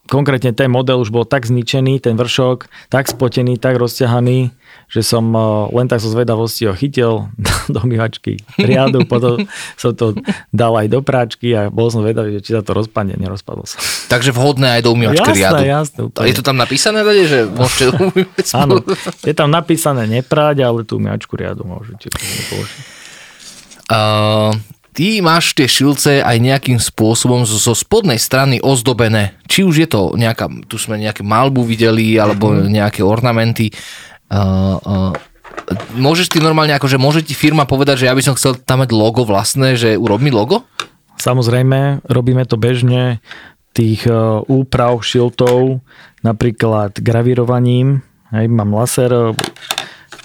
[0.07, 4.55] konkrétne ten model už bol tak zničený, ten vršok, tak spotený, tak rozťahaný,
[4.87, 5.43] že som eh,
[5.75, 7.27] len tak zo zvedavosti ho chytil
[7.75, 9.45] do myvačky riadu, potom
[9.81, 10.15] som to
[10.55, 13.79] dal aj do práčky a bol som vedavý, že či sa to rozpadne, nerozpadlo sa.
[14.07, 15.63] Takže vhodné aj do umývačky jasné, riadu.
[15.67, 16.27] Jasné, úplne.
[16.31, 17.85] Je to tam napísané, že môžete
[18.63, 18.81] Áno,
[19.27, 22.09] je tam napísané nepráť, ale tú umývačku riadu môžete
[22.53, 22.81] použiť.
[23.87, 24.51] Uh,
[24.97, 29.37] ty máš tie šilce aj nejakým spôsobom zo, zo spodnej strany ozdobené.
[29.45, 32.73] Či už je to nejaká, tu sme nejaké malbu videli, alebo mhm.
[32.73, 33.69] nejaké ornamenty.
[34.33, 35.13] Uh, uh,
[35.93, 38.91] môžeš ty normálne, akože môže ti firma povedať, že ja by som chcel tam mať
[38.97, 40.65] logo vlastné, že urob mi logo?
[41.21, 43.21] Samozrejme, robíme to bežne
[43.77, 45.85] tých uh, úprav šiltov,
[46.25, 48.01] napríklad gravírovaním.
[48.33, 49.37] Hej, mám laser,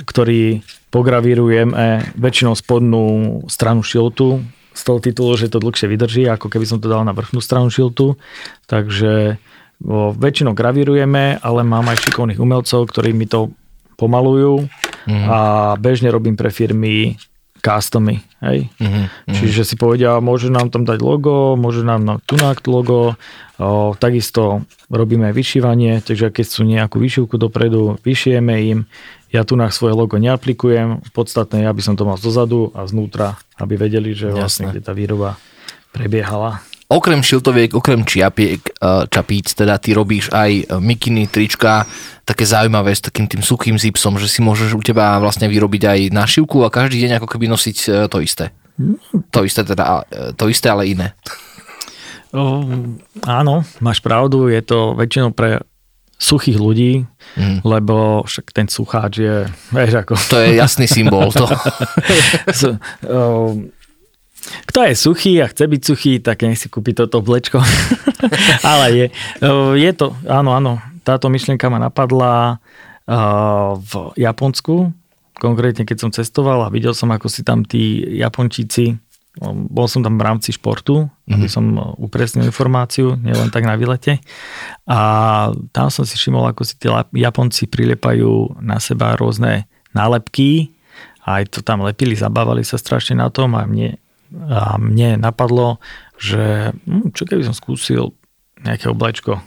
[0.07, 1.71] ktorý pogravírujem
[2.17, 3.05] väčšinou spodnú
[3.47, 7.11] stranu šiltu, z toho titulu, že to dlhšie vydrží, ako keby som to dal na
[7.11, 8.15] vrchnú stranu šiltu.
[8.71, 9.35] Takže
[10.15, 13.49] väčšinou gravírujeme, ale mám aj šikovných umelcov, ktorí mi to
[13.97, 14.65] pomalujú
[15.09, 15.25] mm.
[15.29, 15.39] a
[15.77, 17.17] bežne robím pre firmy
[17.61, 18.25] customy.
[18.41, 18.67] Hej?
[18.81, 19.05] Mm-hmm.
[19.37, 23.13] Čiže si povedia, môže nám tam dať logo, môže nám na tunák logo,
[23.61, 28.79] o, takisto robíme vyšívanie, takže keď sú nejakú vyšívku dopredu, vyšijeme im,
[29.31, 33.39] ja tu na svoje logo neaplikujem, podstatné je, aby som to mal zozadu a znútra,
[33.61, 35.39] aby vedeli, že vlastne kde tá výroba
[35.95, 36.65] prebiehala.
[36.91, 38.71] Okrem šiltoviek, okrem čiapiek, e,
[39.07, 41.87] čapíc, teda ty robíš aj e, mikiny, trička,
[42.27, 45.99] také zaujímavé s takým tým suchým zipsom, že si môžeš u teba vlastne vyrobiť aj
[46.11, 48.51] našivku a každý deň ako keby nosiť e, to isté.
[49.31, 50.03] To isté teda,
[50.35, 51.13] to isté, ale iné.
[52.33, 52.65] O,
[53.23, 55.63] áno, máš pravdu, je to väčšinou pre
[56.21, 57.65] suchých ľudí, mm.
[57.65, 60.13] lebo však ten sucháč je, vieš ako...
[60.31, 61.31] To je jasný symbol.
[61.33, 61.49] To.
[64.41, 67.61] Kto je suchý a chce byť suchý, tak nech si kúpi toto vlečko.
[68.71, 69.05] Ale je,
[69.77, 72.57] je to, áno, áno, táto myšlienka ma napadla
[73.75, 74.93] v Japonsku,
[75.41, 78.97] konkrétne keď som cestoval a videl som, ako si tam tí Japončíci,
[79.71, 81.33] bol som tam v rámci športu, mm-hmm.
[81.39, 84.19] aby som upresnil informáciu, nielen tak na výlete.
[84.91, 84.99] A
[85.71, 90.75] tam som si všimol, ako si tí Japonci priliepajú na seba rôzne nálepky,
[91.21, 94.00] aj to tam lepili, zabávali sa strašne na tom a mne
[94.31, 95.83] a mne napadlo,
[96.15, 98.15] že hm, čo keby som skúsil
[98.61, 99.41] nejaké oblečko,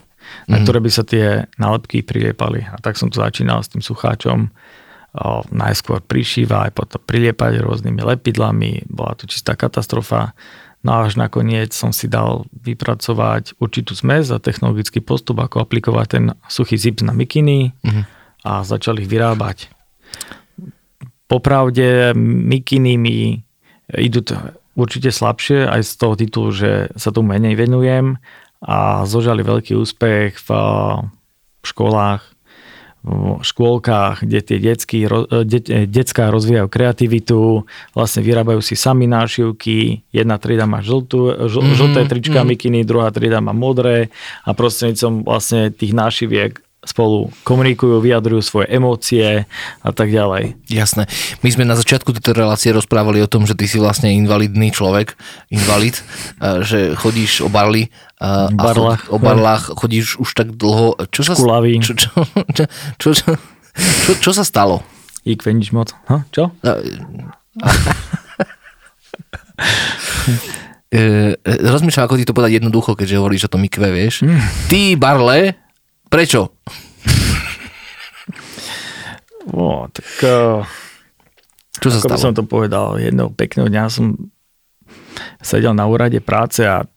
[0.50, 0.62] na mhm.
[0.66, 2.66] ktoré by sa tie nálepky priliepali.
[2.66, 4.50] A tak som to začínal s tým sucháčom.
[5.14, 8.82] O, najskôr prišívať, potom priliepať rôznymi lepidlami.
[8.90, 10.34] Bola to čistá katastrofa.
[10.82, 16.06] No a až nakoniec som si dal vypracovať určitú zmes a technologický postup, ako aplikovať
[16.10, 18.02] ten suchý zip na mikiny mm.
[18.42, 19.70] a začali ich vyrábať.
[21.30, 23.38] Popravde mikiny mi
[23.94, 24.20] idú
[24.74, 28.18] určite slabšie aj z toho titulu, že sa tomu menej venujem
[28.62, 30.48] a zožali veľký úspech v
[31.64, 32.34] školách,
[33.04, 35.04] v škôlkach, kde tie detsky,
[35.44, 41.76] de, detská rozvíjajú kreativitu, vlastne vyrábajú si sami nášivky, jedna trieda má žltú, žl, mm-hmm,
[41.76, 42.56] žlté trička mm-hmm.
[42.56, 44.08] mikiny, druhá trieda má modré
[44.48, 49.48] a prostrednícom vlastne tých nášiviek spolu komunikujú, vyjadrujú svoje emócie
[49.80, 50.56] a tak ďalej.
[50.68, 51.08] Jasné.
[51.40, 55.16] My sme na začiatku tejto relácie rozprávali o tom, že ty si vlastne invalidný človek,
[55.50, 55.98] invalid,
[56.62, 57.88] že chodíš o barli
[58.20, 59.10] a barlách.
[59.10, 60.96] o barlách chodíš už tak dlho.
[61.10, 62.08] Čo sa, čo, čo,
[62.54, 62.64] čo,
[63.00, 64.80] čo, čo, čo sa stalo?
[65.24, 65.96] Ik nič moc.
[66.12, 66.28] Ha?
[66.30, 66.52] Čo?
[70.94, 74.22] E, rozmýšľam, ako ti to povedať jednoducho, keďže hovoríš o tom ikve, vieš.
[74.22, 74.38] Mm.
[74.70, 75.58] Ty, Barle,
[76.08, 76.52] Prečo?
[79.52, 80.08] O, tak...
[80.24, 80.64] Uh,
[81.78, 82.16] Čo sa stalo?
[82.16, 84.16] som to povedal, jedného pekného dňa som
[85.44, 86.88] sedel na úrade práce a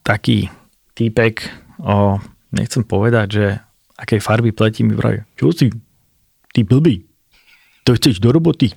[0.00, 0.48] taký
[0.96, 1.46] týpek,
[1.84, 2.16] o,
[2.56, 3.46] nechcem povedať, že
[4.00, 5.22] akej farby pletí mi vraj.
[5.36, 5.68] Čo si?
[6.50, 7.04] Ty blbý.
[7.84, 8.72] To chceš do roboty.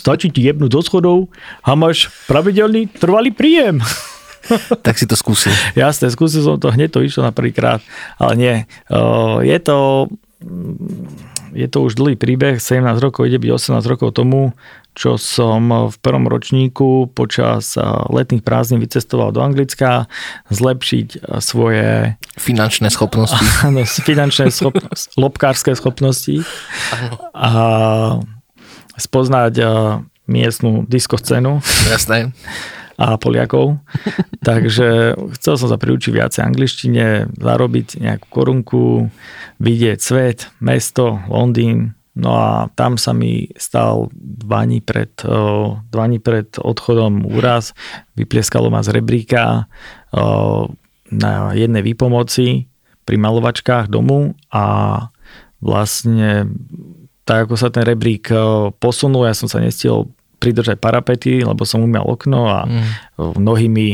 [0.00, 1.18] Stačí ti jebnúť do schodov
[1.62, 3.82] a máš pravidelný trvalý príjem.
[4.86, 5.52] tak si to skúsil.
[5.74, 7.82] Jasné, skúsil som to, hneď to išlo na prvýkrát,
[8.20, 8.54] ale nie.
[9.42, 10.08] Je to,
[11.52, 14.52] je to už dlhý príbeh, 17 rokov, ide byť 18 rokov tomu,
[14.96, 17.76] čo som v prvom ročníku počas
[18.08, 20.08] letných prázdnin vycestoval do Anglicka,
[20.48, 22.16] zlepšiť svoje...
[22.40, 23.36] Finančné schopnosti.
[23.68, 26.40] Áno, finančné schopnosti, lobkárske schopnosti.
[27.36, 27.50] A
[28.96, 29.54] spoznať
[30.24, 31.60] miestnú diskoscénu.
[31.92, 32.32] Jasné
[32.96, 33.80] a Poliakov.
[34.48, 39.12] Takže chcel som sa priučiť viacej angličtine, zarobiť nejakú korunku,
[39.60, 41.96] vidieť svet, mesto, Londýn.
[42.16, 45.12] No a tam sa mi stal dva dní pred,
[45.92, 47.76] dva dní pred odchodom úraz.
[48.16, 49.68] Vyplieskalo ma z rebríka
[51.12, 52.72] na jednej výpomoci
[53.04, 54.64] pri malovačkách domu a
[55.60, 56.48] vlastne
[57.26, 58.30] tak ako sa ten rebrík
[58.78, 60.06] posunul, ja som sa nestiel
[60.36, 63.40] pridržať parapety, lebo som umial okno a mm.
[63.40, 63.88] nohy mi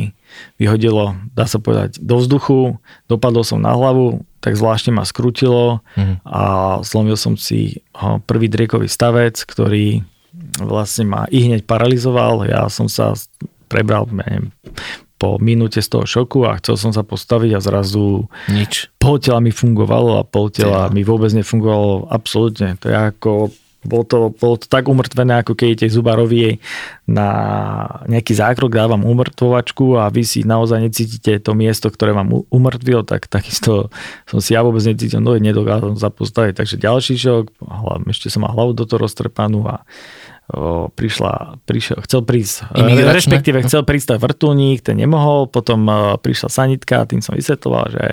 [0.57, 6.25] vyhodilo, dá sa povedať, do vzduchu, dopadol som na hlavu, tak zvláštne ma skrutilo mm.
[6.25, 6.45] a
[6.83, 7.85] zlomil som si
[8.27, 10.03] prvý driekový stavec, ktorý
[10.59, 12.49] vlastne ma i hneď paralizoval.
[12.49, 13.13] Ja som sa
[13.69, 14.51] prebral, neviem,
[15.21, 18.91] po minúte z toho šoku a chcel som sa postaviť a zrazu nič.
[18.99, 20.93] Pol tela mi fungovalo a pol tela ja.
[20.93, 22.75] mi vôbec nefungovalo absolútne.
[22.83, 23.31] To je ako
[23.83, 26.63] bolo to, bolo to tak umrtvené, ako keď idete zubarovi
[27.11, 27.29] na
[28.07, 33.27] nejaký zákrok, dávam umrtvovačku a vy si naozaj necítite to miesto, ktoré vám umrtvilo, tak
[33.27, 33.91] takisto
[34.31, 36.63] som si ja vôbec necítil nohy, nedokázal sa postaviť.
[36.63, 37.45] Takže ďalší šok,
[38.07, 39.83] ešte som mal hlavu do toho roztrpanú a
[40.93, 46.51] prišla, prišiel, chcel prísť, e, respektíve chcel prísť aj vrtulník, ten nemohol, potom o, prišla
[46.53, 48.05] sanitka, tým som vysvetloval, že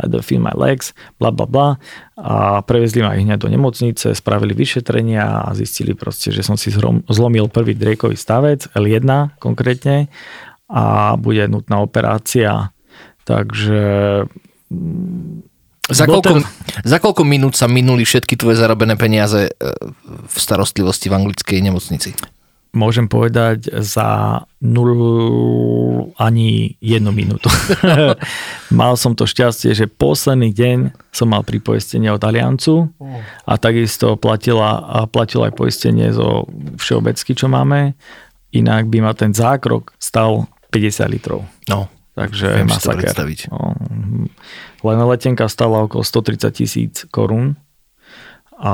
[0.00, 1.68] I do feel my legs, bla bla bla.
[2.16, 6.72] A prevezli ma ich hneď do nemocnice, spravili vyšetrenia a zistili proste, že som si
[7.06, 10.08] zlomil prvý drejkový stavec, L1 konkrétne
[10.66, 12.74] a bude nutná operácia,
[13.22, 14.24] takže
[15.86, 16.46] Za koľko, ten-
[16.82, 19.52] za koľko minút sa minuli všetky tvoje zarobené peniaze e,
[20.26, 22.10] v starostlivosti v anglickej nemocnici?
[22.76, 27.48] môžem povedať za 0 ani jednu minútu.
[28.80, 32.92] mal som to šťastie, že posledný deň som mal pripoistenie od Aliancu
[33.48, 36.44] a takisto platila, a platilo aj poistenie zo
[36.76, 37.96] všeobecky, čo máme.
[38.52, 41.48] Inak by ma ten zákrok stal 50 litrov.
[41.72, 42.96] No, Takže Viem si to masaker.
[43.04, 43.38] predstaviť.
[43.52, 44.32] No, mhm.
[44.80, 47.60] Len letenka stala okolo 130 tisíc korún.
[48.56, 48.72] A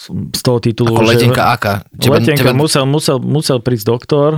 [0.00, 0.96] z toho titulu...
[0.96, 1.84] ako že- letenka aká?
[2.00, 2.56] Teba, letenka teba...
[2.56, 4.30] Musel, musel, musel prísť doktor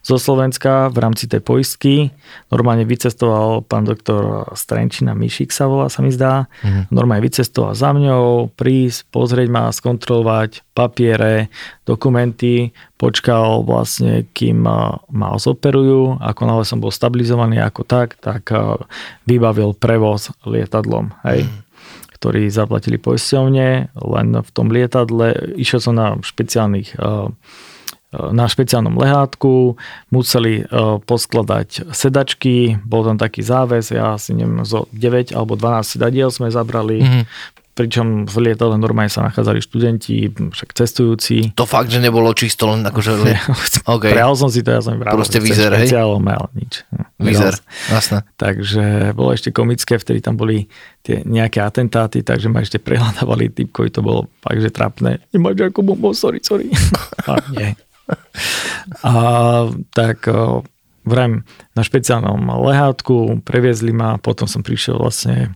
[0.00, 2.08] zo Slovenska v rámci tej poistky.
[2.48, 6.48] Normálne vycestoval pán doktor Strenčina Mišik sa volá, sa mi zdá.
[6.64, 6.88] Mhm.
[6.88, 11.52] Normálne vycestoval za mňou, prísť, pozrieť ma, skontrolovať papiere,
[11.84, 16.24] dokumenty, počkal vlastne, kým ma zoperujú.
[16.24, 18.48] Ako náhle som bol stabilizovaný ako tak, tak
[19.28, 21.12] vybavil prevoz lietadlom.
[21.20, 21.44] Hej.
[21.44, 21.68] Mhm.
[22.20, 25.56] Ktorí zaplatili poisťovne, len v tom lietadle.
[25.56, 27.32] Išiel som na špeciálnych eh,
[28.10, 29.78] na špeciálnom lehátku,
[30.12, 30.66] museli eh,
[31.00, 36.52] poskladať sedačky, bol tam taký záväz, ja si neviem, zo 9 alebo 12 sedadiel sme
[36.52, 37.22] zabrali, Mhm.
[37.80, 41.56] Pričom v lietadle normálne sa nachádzali študenti, však cestujúci.
[41.56, 43.12] To fakt, že nebolo čisto len akože...
[43.96, 44.04] OK.
[44.12, 45.88] Prijal som si to, ja som im vravil, Proste výzer, hej?
[45.96, 46.20] ale
[46.52, 46.84] nič.
[47.16, 48.18] Vyzer, Prijal jasné.
[48.36, 48.84] Takže
[49.16, 50.68] bolo ešte komické, vtedy tam boli
[51.00, 55.24] tie nejaké atentáty, takže ma ešte prehľadávali typkovi, to bolo fakt, že trapné.
[55.32, 56.68] Nemáš ako bombo, sorry, sorry.
[57.30, 57.72] A nie.
[59.06, 59.12] A
[59.94, 60.28] tak
[61.06, 65.54] vrajím na špeciálnom lehátku, previezli ma, potom som prišiel vlastne,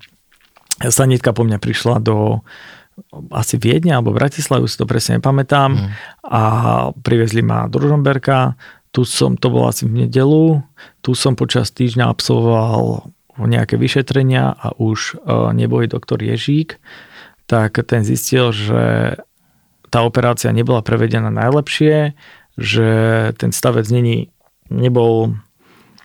[0.80, 2.42] sanitka po mňa prišla do
[3.34, 5.88] asi Viedne alebo Bratislavy, si to presne nepamätám Mhm.
[6.30, 6.42] a
[6.94, 8.54] priviezli ma do Ružomberka,
[8.94, 10.62] tu som, to bolo asi v nedelu,
[11.02, 16.78] tu som počas týždňa absolvoval nejaké vyšetrenia a už e, nebojý doktor Ježík,
[17.50, 19.18] tak ten zistil, že
[19.90, 22.14] tá operácia nebola prevedená najlepšie,
[22.54, 22.88] že
[23.34, 24.30] ten stavec není,
[24.70, 25.34] nebol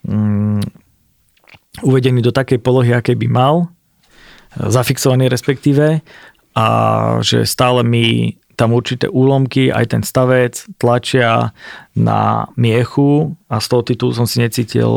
[0.10, 0.66] mm,
[1.86, 3.70] uvedený do takej polohy, akej by mal,
[4.58, 6.02] zafixovaný respektíve,
[6.58, 6.66] a
[7.22, 11.56] že stále mi tam určité úlomky, aj ten stavec tlačia
[11.96, 14.92] na miechu a z toho titulu som si necítil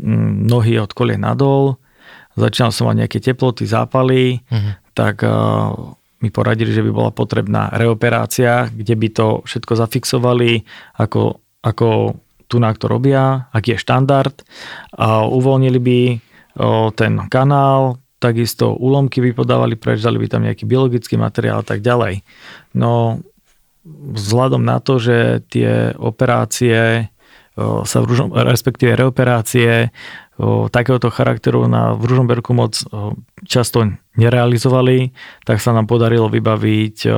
[0.00, 1.76] mm, nohy od kolie nadol.
[2.34, 4.70] Začínal som mať nejaké teploty, zápaly, Mhm.
[4.96, 5.92] tak uh,
[6.24, 10.64] mi poradili, že by bola potrebná reoperácia, kde by to všetko zafixovali,
[10.96, 12.16] ako, ako
[12.48, 14.32] tu na to robia, aký je štandard.
[14.96, 15.98] A uvoľnili by
[16.56, 21.66] o, ten kanál, takisto úlomky by podávali preč, dali by tam nejaký biologický materiál a
[21.66, 22.24] tak ďalej.
[22.72, 23.20] No
[24.16, 27.12] vzhľadom na to, že tie operácie
[27.60, 29.94] sa v Ružom, respektíve reoperácie
[30.74, 32.74] takéhoto charakteru na v Ružomberku moc
[33.46, 33.86] často
[34.18, 35.14] nerealizovali,
[35.46, 37.14] tak sa nám podarilo vybaviť o,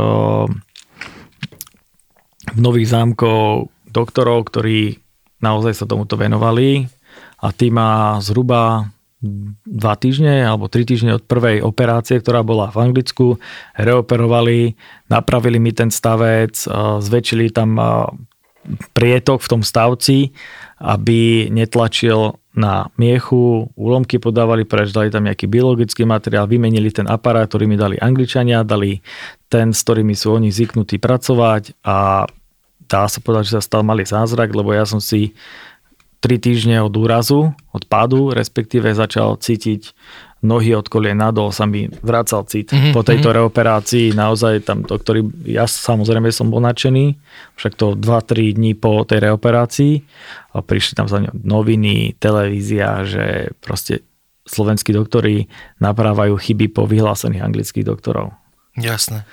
[2.53, 5.01] v nových zámkov doktorov, ktorí
[5.40, 6.85] naozaj sa tomuto venovali
[7.40, 8.92] a tí ma zhruba
[9.64, 13.40] dva týždne alebo tri týždne od prvej operácie, ktorá bola v Anglicku,
[13.74, 14.76] reoperovali,
[15.09, 16.52] napravili mi ten stavec,
[17.00, 17.81] zväčšili tam
[18.92, 20.35] prietok v tom stavci,
[20.83, 27.46] aby netlačil na miechu, úlomky podávali preč, dali tam nejaký biologický materiál, vymenili ten aparát,
[27.46, 29.05] ktorý mi dali Angličania, dali
[29.52, 32.24] ten, s ktorými sú oni zvyknutí pracovať a
[32.88, 35.37] dá sa povedať, že sa stal malý zázrak, lebo ja som si
[36.20, 39.92] 3 týždne od úrazu, od pádu, respektíve začal cítiť
[40.44, 42.70] nohy od kolien nadol, sa mi vracal cit.
[42.70, 47.16] Mhm, Po tejto reoperácii naozaj tam doktori, ja samozrejme som bol nadšený,
[47.57, 49.92] však to 2-3 dní po tej reoperácii
[50.55, 54.07] a prišli tam za ňou noviny, televízia, že proste
[54.46, 55.50] slovenskí doktori
[55.83, 58.31] naprávajú chyby po vyhlásených anglických doktorov.
[58.79, 59.26] Jasné.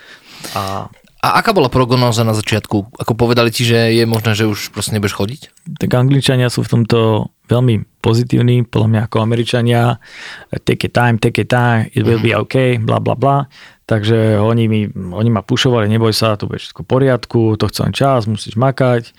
[0.58, 0.90] A
[1.24, 3.00] A aká bola prognóza na začiatku?
[3.00, 5.42] Ako povedali ti, že je možné, že už proste nebudeš chodiť?
[5.80, 9.96] tak Angličania sú v tomto veľmi pozitívni, podľa mňa ako Američania.
[10.68, 13.48] Take it time, take it time, it will be okay, bla bla bla.
[13.84, 17.80] Takže oni, mi, oni ma pušovali, neboj sa, to bude všetko v poriadku, to chce
[17.84, 19.12] len čas, musíš makať.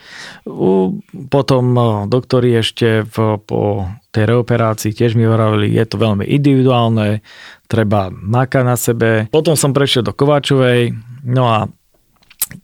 [0.48, 1.76] U, potom
[2.08, 7.20] doktori ešte v, po tej reoperácii tiež mi hovorili, je to veľmi individuálne,
[7.68, 9.08] treba makať na sebe.
[9.28, 10.96] Potom som prešiel do Kováčovej,
[11.28, 11.68] no a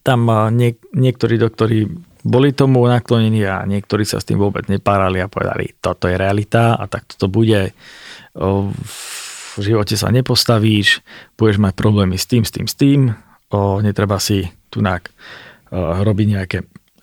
[0.02, 1.86] tam niek- niektorí doktori
[2.20, 6.76] boli tomu naklonení a niektorí sa s tým vôbec nepárali a povedali, toto je realita
[6.76, 7.72] a tak to bude.
[8.36, 11.00] V živote sa nepostavíš,
[11.40, 13.00] budeš mať problémy s tým, s tým, s tým,
[13.80, 15.10] netreba si tunak
[15.72, 16.58] robiť nejaké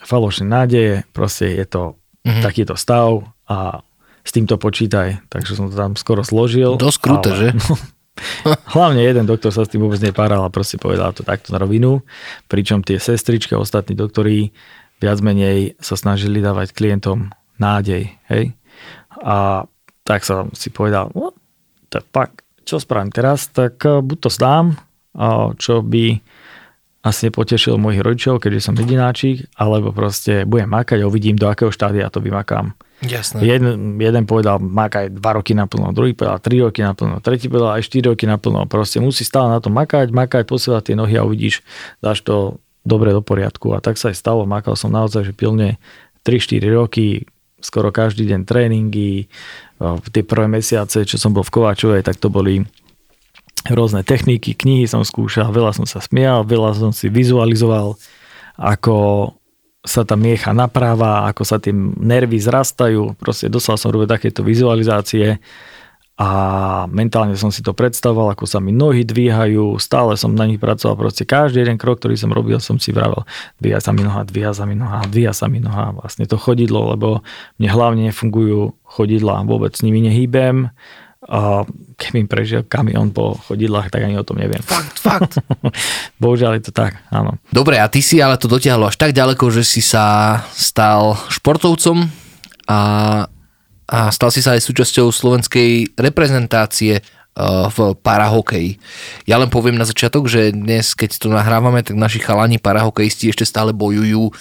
[0.06, 1.84] falošné nádeje, proste je to
[2.24, 2.44] mm-hmm.
[2.46, 3.82] takýto stav a
[4.24, 5.24] s týmto počítaj.
[5.32, 6.76] Takže som to tam skoro zložil.
[6.76, 7.48] Dosť krúte, ale, že?
[8.76, 12.02] Hlavne jeden doktor sa s tým vôbec nepáral a proste povedal to takto na rovinu.
[12.50, 14.52] Pričom tie sestričky a ostatní doktori
[14.98, 17.30] viac menej sa snažili dávať klientom
[17.62, 18.10] nádej.
[18.30, 18.58] Hej?
[19.22, 19.66] A
[20.08, 21.36] tak som si povedal, no,
[21.92, 22.30] tak pak,
[22.64, 24.66] čo spravím teraz, tak eh, buď to zdám,
[25.58, 26.22] čo by
[27.06, 31.72] asi nepotešil mojich rodičov, keďže som jedináčik, alebo proste budem makať a uvidím, do akého
[31.72, 32.74] štádia to vymakám.
[33.06, 33.46] Jasné.
[33.46, 37.86] Jeden, jeden povedal, makaj 2 roky naplno, druhý povedal 3 roky naplno, tretí povedal aj
[37.86, 38.66] 4 roky naplno.
[38.66, 41.62] Proste musí stále na to makať, makať, posielať tie nohy a uvidíš,
[42.02, 43.78] dáš to dobre do poriadku.
[43.78, 45.78] A tak sa aj stalo, makal som naozaj, že pilne
[46.26, 47.30] 3-4 roky,
[47.62, 49.30] skoro každý deň tréningy,
[50.10, 52.66] tie prvé mesiace, čo som bol v Kováčovej, tak to boli
[53.66, 57.98] rôzne techniky, knihy som skúšal, veľa som sa smial, veľa som si vizualizoval,
[58.58, 59.32] ako
[59.88, 63.16] sa tá miecha napráva, ako sa tie nervy zrastajú.
[63.16, 65.40] Proste dostal som robiť takéto vizualizácie
[66.18, 66.30] a
[66.90, 70.98] mentálne som si to predstavoval, ako sa mi nohy dvíhajú, stále som na nich pracoval,
[70.98, 73.22] proste každý jeden krok, ktorý som robil, som si vravel,
[73.62, 76.98] dvíha sa mi noha, dvíha sa mi noha, dvíha sa mi noha, vlastne to chodidlo,
[76.98, 77.22] lebo
[77.62, 80.74] mne hlavne nefungujú chodidla, vôbec s nimi nehýbem,
[81.28, 81.68] a
[82.00, 84.64] keď mi prešiel kamión po chodidlách, tak ani o tom neviem.
[84.64, 85.34] Fakt, fakt.
[86.24, 87.36] Bohužiaľ je to tak, áno.
[87.52, 92.08] Dobre, a ty si ale to dotiahlo až tak ďaleko, že si sa stal športovcom
[92.72, 92.80] a,
[93.92, 97.04] a stal si sa aj súčasťou slovenskej reprezentácie
[97.70, 98.82] v parahokeji.
[99.30, 103.46] Ja len poviem na začiatok, že dnes, keď to nahrávame, tak naši chalani parahokejisti ešte
[103.46, 104.34] stále bojujú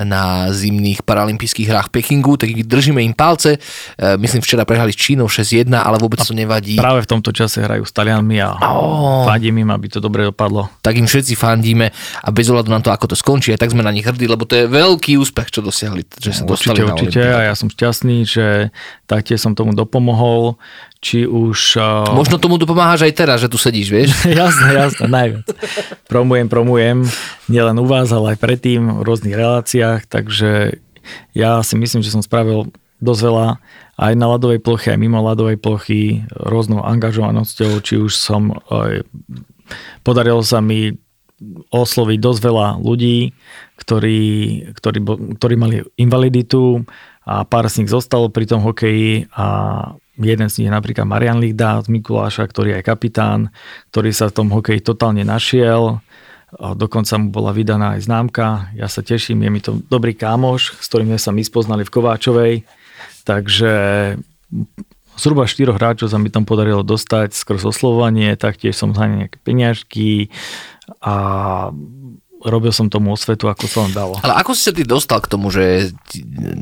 [0.00, 3.60] na zimných paralympijských hrách Pekingu, tak držíme im palce.
[4.00, 6.80] E, myslím, včera prehrali s Čínou 6-1, ale vôbec to nevadí.
[6.80, 9.28] Práve v tomto čase hrajú s Talianmi a oh.
[9.28, 10.72] fandím im, aby to dobre dopadlo.
[10.80, 11.92] Tak im všetci fandíme
[12.24, 14.48] a bez ohľadu na to, ako to skončí, aj tak sme na nich hrdí, lebo
[14.48, 17.68] to je veľký úspech, čo dosiahli, že sa dostali určite, na určite, a ja som
[17.68, 18.72] šťastný, že
[19.04, 20.56] taktiež som tomu dopomohol
[21.02, 21.82] či už...
[21.82, 22.14] Uh...
[22.14, 24.14] Možno tomu dopomáhaš aj teraz, že tu sedíš, vieš?
[24.30, 25.46] jasné, jasné, najviac.
[26.06, 27.02] Promujem, promujem,
[27.50, 30.78] nielen u vás, ale aj predtým v rôznych reláciách, takže
[31.34, 32.70] ja si myslím, že som spravil
[33.02, 33.46] dosť veľa
[33.98, 38.54] aj na ľadovej ploche, aj mimo ľadovej plochy, rôznou angažovanosťou, či už som...
[38.70, 39.02] Aj,
[40.06, 40.94] podarilo sa mi
[41.74, 43.34] osloviť dosť veľa ľudí,
[43.74, 44.20] ktorí,
[44.78, 44.98] ktorí,
[45.34, 46.86] ktorí mali invaliditu
[47.26, 49.46] a pár z nich zostalo pri tom hokeji a
[50.20, 53.48] Jeden z nich je napríklad Marian Ligda z Mikuláša, ktorý je kapitán,
[53.88, 56.04] ktorý sa v tom hokeji totálne našiel.
[56.52, 58.68] Dokonca mu bola vydaná aj známka.
[58.76, 61.94] Ja sa teším, je mi to dobrý kámoš, s ktorým sme sa my spoznali v
[61.96, 62.54] Kováčovej.
[63.24, 63.72] Takže
[65.16, 70.28] zhruba štyroch hráčov sa mi tam podarilo dostať skrz oslovanie, taktiež som za nejaké peňažky
[71.00, 71.14] a
[72.44, 74.20] robil som tomu osvetu, ako sa len dalo.
[74.20, 75.94] Ale ako si sa ty dostal k tomu, že...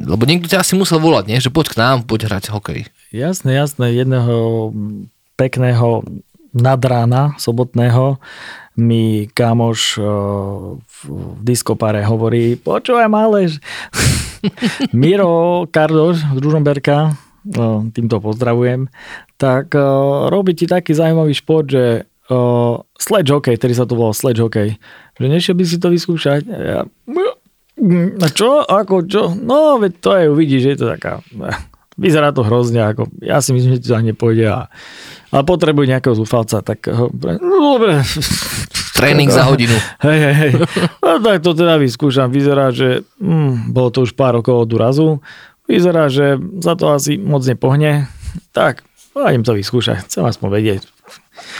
[0.06, 1.42] Lebo niekto ťa asi musel volať, nie?
[1.42, 2.86] Že poď k nám, poď hrať hokej.
[3.10, 3.90] Jasné, jasné.
[3.90, 4.70] Jedného
[5.34, 6.06] pekného
[6.54, 8.22] nadrána sobotného
[8.78, 9.98] mi kamoš
[10.78, 10.98] v
[11.42, 13.58] diskopare hovorí, počúvaj Málež,
[14.94, 17.18] Miro Kardoš z Ružomberka,
[17.90, 18.86] týmto pozdravujem,
[19.34, 19.74] tak
[20.30, 22.06] robí ti taký zaujímavý šport, že
[22.94, 24.78] sledge hokej, ktorý sa to volal sledge hokej,
[25.18, 26.46] že nešiel by si to vyskúšať.
[28.22, 28.62] A čo?
[28.62, 29.34] Ako čo?
[29.34, 31.18] No, veď to je, uvidíš, že je to taká...
[32.00, 34.72] Vyzerá to hrozne, ako, ja si myslím, že to nepôjde a,
[35.36, 38.00] a potrebuje nejakého zúfalca, tak no dobre.
[38.96, 39.76] Tréning za hodinu.
[40.04, 40.52] Hej, hej, hej.
[41.00, 42.28] No tak to teda vyskúšam.
[42.28, 45.08] Vyzerá, že hm, bolo to už pár rokov od úrazu.
[45.64, 48.12] Vyzerá, že za to asi moc nepohne.
[48.52, 48.84] Tak,
[49.16, 50.04] no, idem to vyskúšať.
[50.04, 50.82] Chcem aspoň vedieť,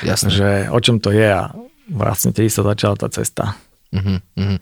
[0.04, 0.28] Jasne.
[0.28, 1.52] že o čom to je a
[1.88, 3.56] vlastne tedy sa začala tá cesta.
[3.90, 4.58] Uh-huh, uh-huh.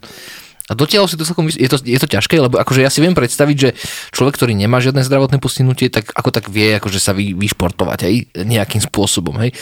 [0.69, 3.17] A dotiaľ si to celkom, je to, je to ťažké, lebo akože ja si viem
[3.17, 3.69] predstaviť, že
[4.13, 8.29] človek, ktorý nemá žiadne zdravotné postihnutie, tak ako tak vie akože sa vy, vyšportovať hej,
[8.37, 9.33] nejakým spôsobom.
[9.41, 9.57] Hej.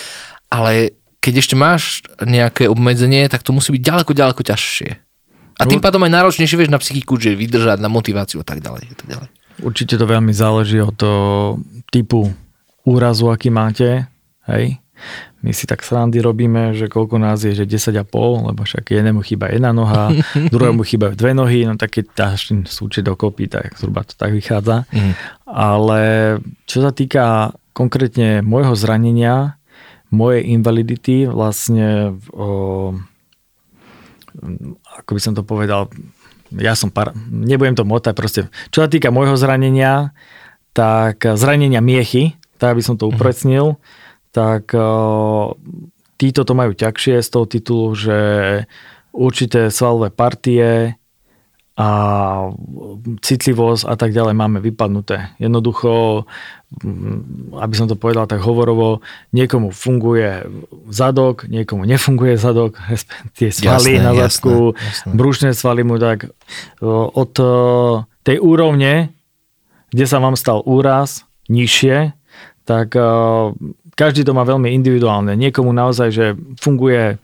[0.52, 4.90] Ale keď ešte máš nejaké obmedzenie, tak to musí byť ďaleko, ďaleko ťažšie.
[5.58, 8.84] A tým pádom aj náročnejšie vieš na psychiku, že vydržať, na motiváciu a tak ďalej.
[8.94, 9.28] A tak ďalej.
[9.66, 11.02] Určite to veľmi záleží od
[11.90, 12.30] typu
[12.86, 14.06] úrazu, aký máte.
[14.46, 14.78] Hej
[15.46, 19.54] my si tak srandy robíme, že koľko nás je, že 10,5, lebo však jednému chýba
[19.54, 20.12] jedna noha,
[20.54, 24.90] druhému chýbajú dve nohy, no tak keď dáš súčet dokopy, tak zhruba to tak vychádza.
[24.90, 25.14] Mm.
[25.46, 26.02] Ale
[26.66, 29.62] čo sa týka konkrétne môjho zranenia,
[30.10, 32.96] mojej invalidity, vlastne o,
[34.98, 35.92] ako by som to povedal,
[36.56, 38.42] ja som, par, nebudem to motať, proste,
[38.72, 40.16] čo sa týka môjho zranenia,
[40.72, 43.12] tak zranenia miechy, tak aby som to mhm.
[43.14, 44.07] upresnil, mm-hmm.
[44.38, 45.50] Tak uh,
[46.22, 48.18] títo to majú ťažšie z toho titulu, že
[49.10, 50.94] určité svalové partie
[51.78, 51.90] a
[53.22, 55.38] citlivosť a tak ďalej máme vypadnuté.
[55.38, 56.26] Jednoducho,
[56.82, 60.46] mm, aby som to povedal tak hovorovo, niekomu funguje
[60.90, 62.78] zadok, niekomu nefunguje zadok,
[63.38, 64.74] tie svaly jasné, na zadku,
[65.06, 66.30] brušné svaly mu tak
[67.14, 67.34] od
[68.22, 69.14] tej úrovne,
[69.94, 72.14] kde sa vám stal úraz, nižšie,
[72.66, 72.98] tak
[73.98, 75.34] každý to má veľmi individuálne.
[75.34, 76.26] Niekomu naozaj, že
[76.62, 77.18] funguje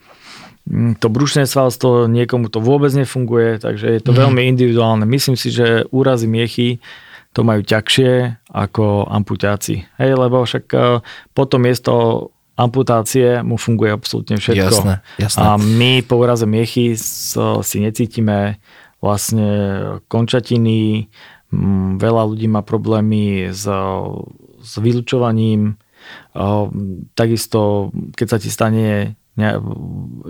[0.64, 4.18] Mm, to brušné svalstvo, niekomu to vôbec nefunguje, takže je to mm.
[4.24, 5.04] veľmi individuálne.
[5.04, 6.80] Myslím si, že úrazy miechy
[7.36, 9.84] to majú ťažšie ako amputáci.
[10.00, 11.04] Hej, lebo však e,
[11.36, 11.96] potom je to
[12.56, 14.72] amputácie mu funguje absolútne všetko.
[14.72, 15.40] Jasné, jasné.
[15.42, 18.56] A my po úraze miechy si necítime
[19.04, 19.48] vlastne
[20.08, 21.12] končatiny,
[21.52, 23.68] mm, veľa ľudí má problémy s,
[24.64, 25.76] s vylučovaním,
[27.14, 29.48] takisto keď sa ti stane ne,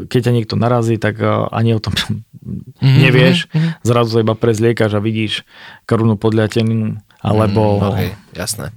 [0.09, 3.01] keď ťa niekto narazí, tak e, ani o tom mm-hmm.
[3.05, 3.49] nevieš.
[3.49, 3.85] Mm-hmm.
[3.85, 5.45] Zrazu iba prezliekaš a vidíš
[5.85, 7.81] korunu podľatenú, alebo...
[7.81, 8.72] Mm, okay, jasné.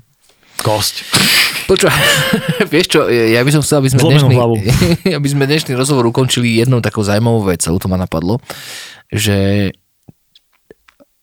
[0.59, 1.07] Kosť.
[1.67, 1.93] Počúva,
[2.73, 4.35] vieš čo, ja by som chcel, aby sme, dnešný,
[5.19, 8.39] aby sme dnešný rozhovor ukončili jednou takou zaujímavou vecou, to ma napadlo,
[9.11, 9.71] že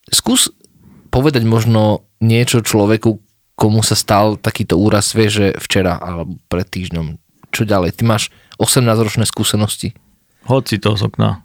[0.09, 0.53] skús
[1.09, 3.24] povedať možno niečo človeku,
[3.55, 7.19] komu sa stal takýto úraz, vieš, že včera alebo pred týždňom.
[7.55, 7.95] Čo ďalej?
[7.99, 9.95] Ty máš 18-ročné skúsenosti.
[10.45, 11.41] Hoď si to z okna.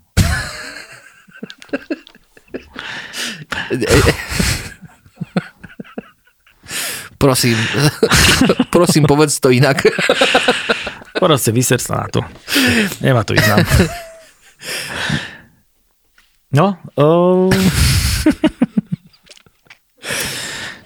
[7.22, 7.58] prosím,
[8.74, 9.86] prosím, povedz to inak.
[11.20, 12.22] Proste vyser sa na to.
[13.04, 13.62] Nemá to význam.
[16.50, 17.54] No, oh.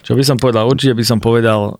[0.03, 0.67] Čo by som povedal?
[0.67, 1.79] Určite by som povedal,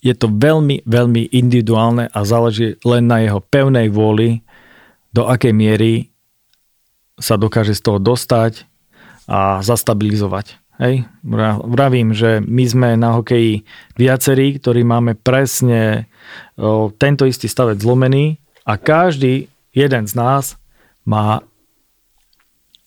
[0.00, 4.40] je to veľmi, veľmi individuálne a záleží len na jeho pevnej vôli,
[5.08, 6.12] do akej miery
[7.16, 8.68] sa dokáže z toho dostať
[9.24, 10.60] a zastabilizovať.
[10.78, 11.08] Hej?
[11.64, 13.64] Vravím, že my sme na hokeji
[13.96, 16.06] viacerí, ktorí máme presne
[17.00, 20.60] tento istý stavec zlomený a každý jeden z nás
[21.08, 21.40] má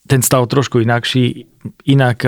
[0.05, 1.49] ten stav trošku inakší,
[1.89, 2.23] inak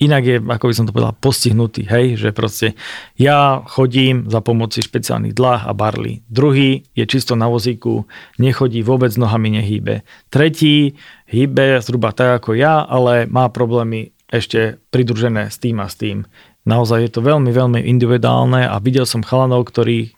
[0.00, 2.78] inak je, ako by som to povedal, postihnutý, hej, že proste
[3.20, 6.24] ja chodím za pomoci špeciálnych dlách a barlí.
[6.32, 8.08] Druhý je čisto na vozíku,
[8.40, 10.02] nechodí, vôbec nohami nehýbe.
[10.32, 10.96] Tretí
[11.28, 16.24] hýbe zhruba tak ako ja, ale má problémy ešte pridružené s tým a s tým.
[16.62, 20.14] Naozaj je to veľmi, veľmi individuálne a videl som chalanov, ktorí,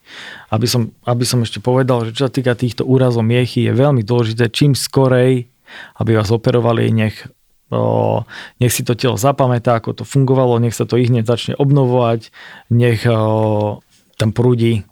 [0.52, 4.04] aby som, aby som ešte povedal, že čo sa týka týchto úrazov miechy, je veľmi
[4.04, 5.48] dôležité, čím skorej,
[5.98, 7.26] aby vás operovali, nech
[8.60, 12.32] nech si to telo zapamätá, ako to fungovalo, nech sa to ich hneď začne obnovovať,
[12.72, 13.04] nech
[14.14, 14.86] tam prúdi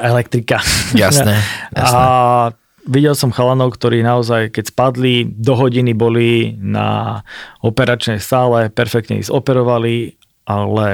[0.00, 0.64] elektrika.
[0.96, 1.36] Jasné,
[1.76, 1.98] jasné.
[2.00, 2.56] A
[2.88, 7.20] videl som chalanov, ktorí naozaj, keď spadli, do hodiny boli na
[7.60, 10.16] operačnej sále, perfektne ich zoperovali,
[10.48, 10.88] ale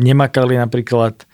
[0.00, 1.28] nemakali napríklad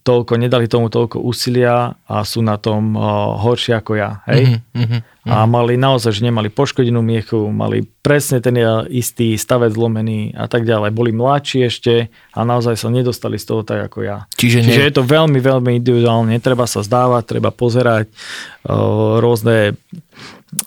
[0.00, 4.24] toľko, nedali tomu toľko úsilia a sú na tom uh, horšie ako ja.
[4.24, 4.58] Hej?
[4.58, 5.00] Mm-hmm, mm-hmm.
[5.30, 8.58] A mali naozaj, že nemali poškodenú miechu, mali presne ten
[8.90, 10.90] istý stavec zlomený a tak ďalej.
[10.90, 14.26] Boli mladší ešte a naozaj sa nedostali z toho tak ako ja.
[14.34, 16.34] Čiže, Čiže je to veľmi, veľmi individuálne.
[16.34, 19.78] Netreba sa zdávať, treba pozerať uh, rôzne,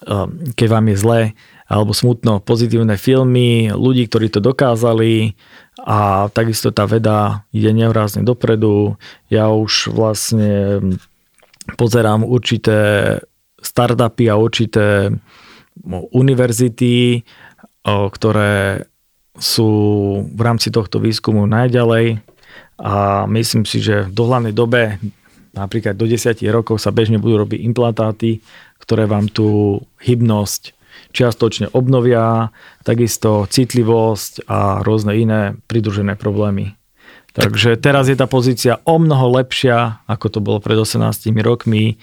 [0.07, 1.21] uh, keď vám je zle,
[1.65, 5.33] alebo smutno pozitívne filmy, ľudí, ktorí to dokázali,
[5.83, 8.95] a takisto tá veda ide nevrázne dopredu.
[9.27, 10.79] Ja už vlastne
[11.75, 13.19] pozerám určité
[13.59, 15.11] startupy a určité
[16.15, 17.25] univerzity,
[17.85, 18.87] ktoré
[19.35, 19.69] sú
[20.31, 22.23] v rámci tohto výskumu najďalej
[22.79, 24.99] a myslím si, že v dohľadnej dobe,
[25.51, 28.39] napríklad do 10 rokov sa bežne budú robiť implantáty,
[28.79, 30.74] ktoré vám tú hybnosť
[31.15, 32.51] čiastočne obnovia,
[32.83, 36.75] takisto citlivosť a rôzne iné pridružené problémy.
[37.35, 41.99] Takže teraz je tá pozícia o mnoho lepšia, ako to bolo pred 18 rokmi.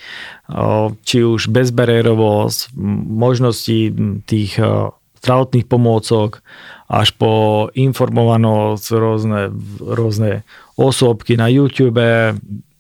[1.09, 2.77] Či už bezbariérovosť,
[3.09, 3.81] možnosti
[4.29, 4.61] tých
[5.25, 6.45] zdravotných pomôcok,
[6.93, 7.33] až po
[7.73, 9.41] informovanosť, rôzne,
[9.81, 10.45] rôzne
[10.77, 11.97] osobky na YouTube,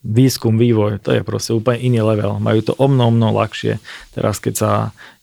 [0.03, 2.42] výskum, vývoj, to je proste úplne iný level.
[2.42, 3.78] Majú to o mnoho, mnoho ľahšie.
[4.12, 4.70] Teraz, keď sa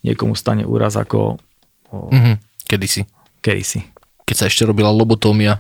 [0.08, 1.36] niekomu stane úraz ako...
[1.92, 2.36] O, mm-hmm.
[2.64, 3.04] Kedysi.
[3.44, 3.84] Kedysi.
[4.24, 5.60] Keď sa ešte robila lobotómia.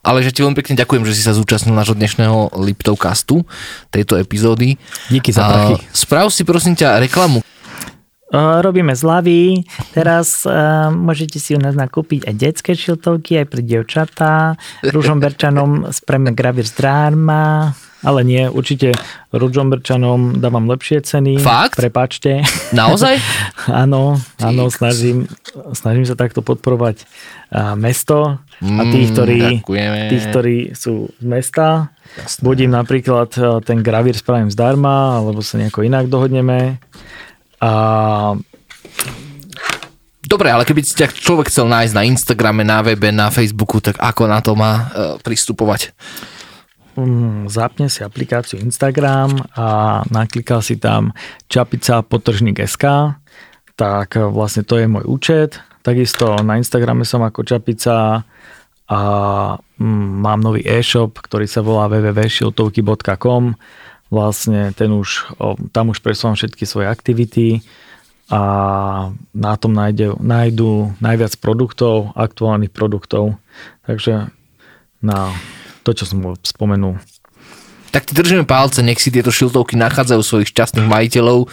[0.00, 3.44] Ale že ti veľmi pekne ďakujem, že si sa zúčastnil nášho dnešného Liptov castu,
[3.92, 4.80] tejto epizódy.
[5.12, 5.84] Díky za prachy.
[5.92, 7.44] Sprav si prosím ťa reklamu.
[8.28, 9.64] Uh, robíme zľavy,
[9.96, 14.60] teraz uh, môžete si u nás nakúpiť aj detské šiltovky, aj pre dievčatá.
[14.84, 17.72] Ružomberčanom spravíme gravír zdarma,
[18.02, 18.94] ale nie, určite
[19.34, 21.42] Ružomberčanom dávam lepšie ceny.
[21.42, 21.74] Fakt?
[21.74, 22.46] Prepačte.
[22.70, 23.18] Naozaj?
[23.82, 25.26] áno, áno, snažím,
[25.74, 29.98] snažím sa takto podporovať uh, mesto a tých, ktorí, ďakujeme.
[30.14, 31.90] tých, ktorí sú z mesta.
[32.14, 32.42] Jasné.
[32.42, 36.78] Budím napríklad uh, ten gravír spravím zdarma, alebo sa nejako inak dohodneme.
[37.58, 37.70] A
[40.28, 44.28] Dobre, ale keby ťa človek chcel nájsť na Instagrame, na webe, na Facebooku, tak ako
[44.28, 44.84] na to má uh,
[45.24, 45.96] pristupovať?
[47.04, 51.14] Mm, zapne si aplikáciu Instagram a naklikal si tam
[51.46, 53.14] čapica potržník SK,
[53.78, 55.62] tak e, vlastne to je môj účet.
[55.86, 58.26] Takisto na Instagrame som ako čapica
[58.88, 59.00] a
[59.78, 63.54] mm, mám nový e-shop, ktorý sa volá www.šiltovky.com.
[64.08, 65.36] Vlastne ten už,
[65.70, 67.60] tam už presúvam všetky svoje aktivity
[68.32, 68.40] a
[69.32, 73.36] na tom nájde, nájdu najviac produktov, aktuálnych produktov.
[73.84, 74.32] Takže
[75.04, 75.32] na
[75.88, 77.00] to, čo som spomenul.
[77.88, 81.48] Tak ti držíme palce, nech si tieto šiltovky nachádzajú svojich šťastných majiteľov.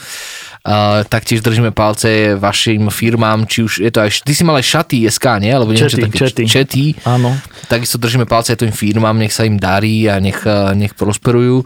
[0.66, 4.66] Uh, taktiež držíme palce vašim firmám, či už je to aj, ty si mal aj
[4.66, 5.54] šaty SK, nie?
[5.54, 6.44] Alebo niečo Čety, také, čety.
[6.50, 6.86] čety.
[7.06, 7.38] Áno.
[7.70, 10.42] Takisto držíme palce aj tým firmám, nech sa im darí a nech,
[10.76, 11.64] nech prosperujú.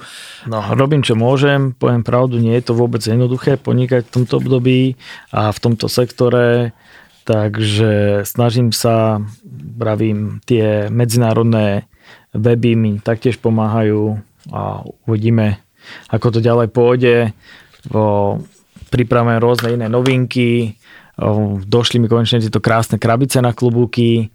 [0.51, 4.99] No, robím, čo môžem, poviem pravdu, nie je to vôbec jednoduché podnikať v tomto období
[5.31, 6.75] a v tomto sektore,
[7.23, 9.23] takže snažím sa,
[9.79, 11.87] pravím, tie medzinárodné
[12.33, 14.19] weby mi taktiež pomáhajú
[14.53, 15.61] a uvidíme,
[16.09, 17.15] ako to ďalej pôjde.
[17.89, 18.37] O,
[18.89, 20.73] pripravujeme rôzne iné novinky,
[21.67, 24.31] došli mi konečne tieto krásne krabice na klobúky,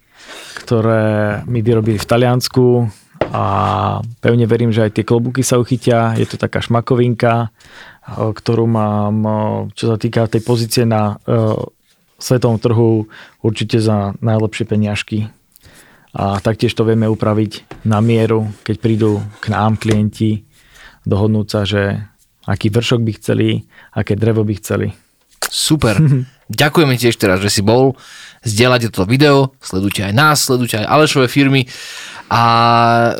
[0.63, 2.87] ktoré mi vyrobili v Taliansku
[3.33, 3.45] a
[4.21, 6.15] pevne verím, že aj tie klobúky sa uchytia.
[6.15, 7.49] Je to taká šmakovinka,
[8.15, 9.15] ktorú mám,
[9.73, 11.17] čo sa týka tej pozície na
[12.15, 13.11] svetovom trhu,
[13.43, 15.27] určite za najlepšie peniažky
[16.15, 20.47] a taktiež to vieme upraviť na mieru, keď prídu k nám klienti,
[21.03, 21.99] dohodnúť sa, že
[22.47, 24.95] aký vršok by chceli, aké drevo by chceli.
[25.43, 25.99] Super.
[26.61, 27.97] Ďakujeme ti ešte raz, že si bol.
[28.45, 31.65] Zdieľate toto video, sledujte aj nás, sledujte aj Alešové firmy
[32.29, 32.41] a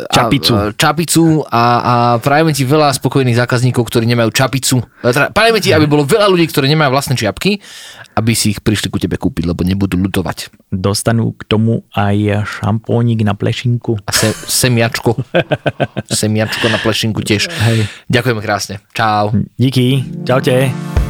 [0.09, 0.53] Čapicu.
[0.57, 4.81] A, čapicu a, a prajeme ti veľa spokojných zákazníkov, ktorí nemajú čapicu.
[5.05, 7.61] Teda Prajeme ti, aby bolo veľa ľudí, ktorí nemajú vlastné čiapky,
[8.17, 10.49] aby si ich prišli ku tebe kúpiť, lebo nebudú ľutovať.
[10.73, 14.01] Dostanú k tomu aj šampónik na plešinku.
[14.09, 15.21] A se, semiačko.
[16.09, 17.45] semiačko na plešinku tiež.
[17.69, 17.85] Hej.
[18.09, 18.81] Ďakujeme krásne.
[18.97, 19.37] Čau.
[19.53, 21.04] Díky, čaute.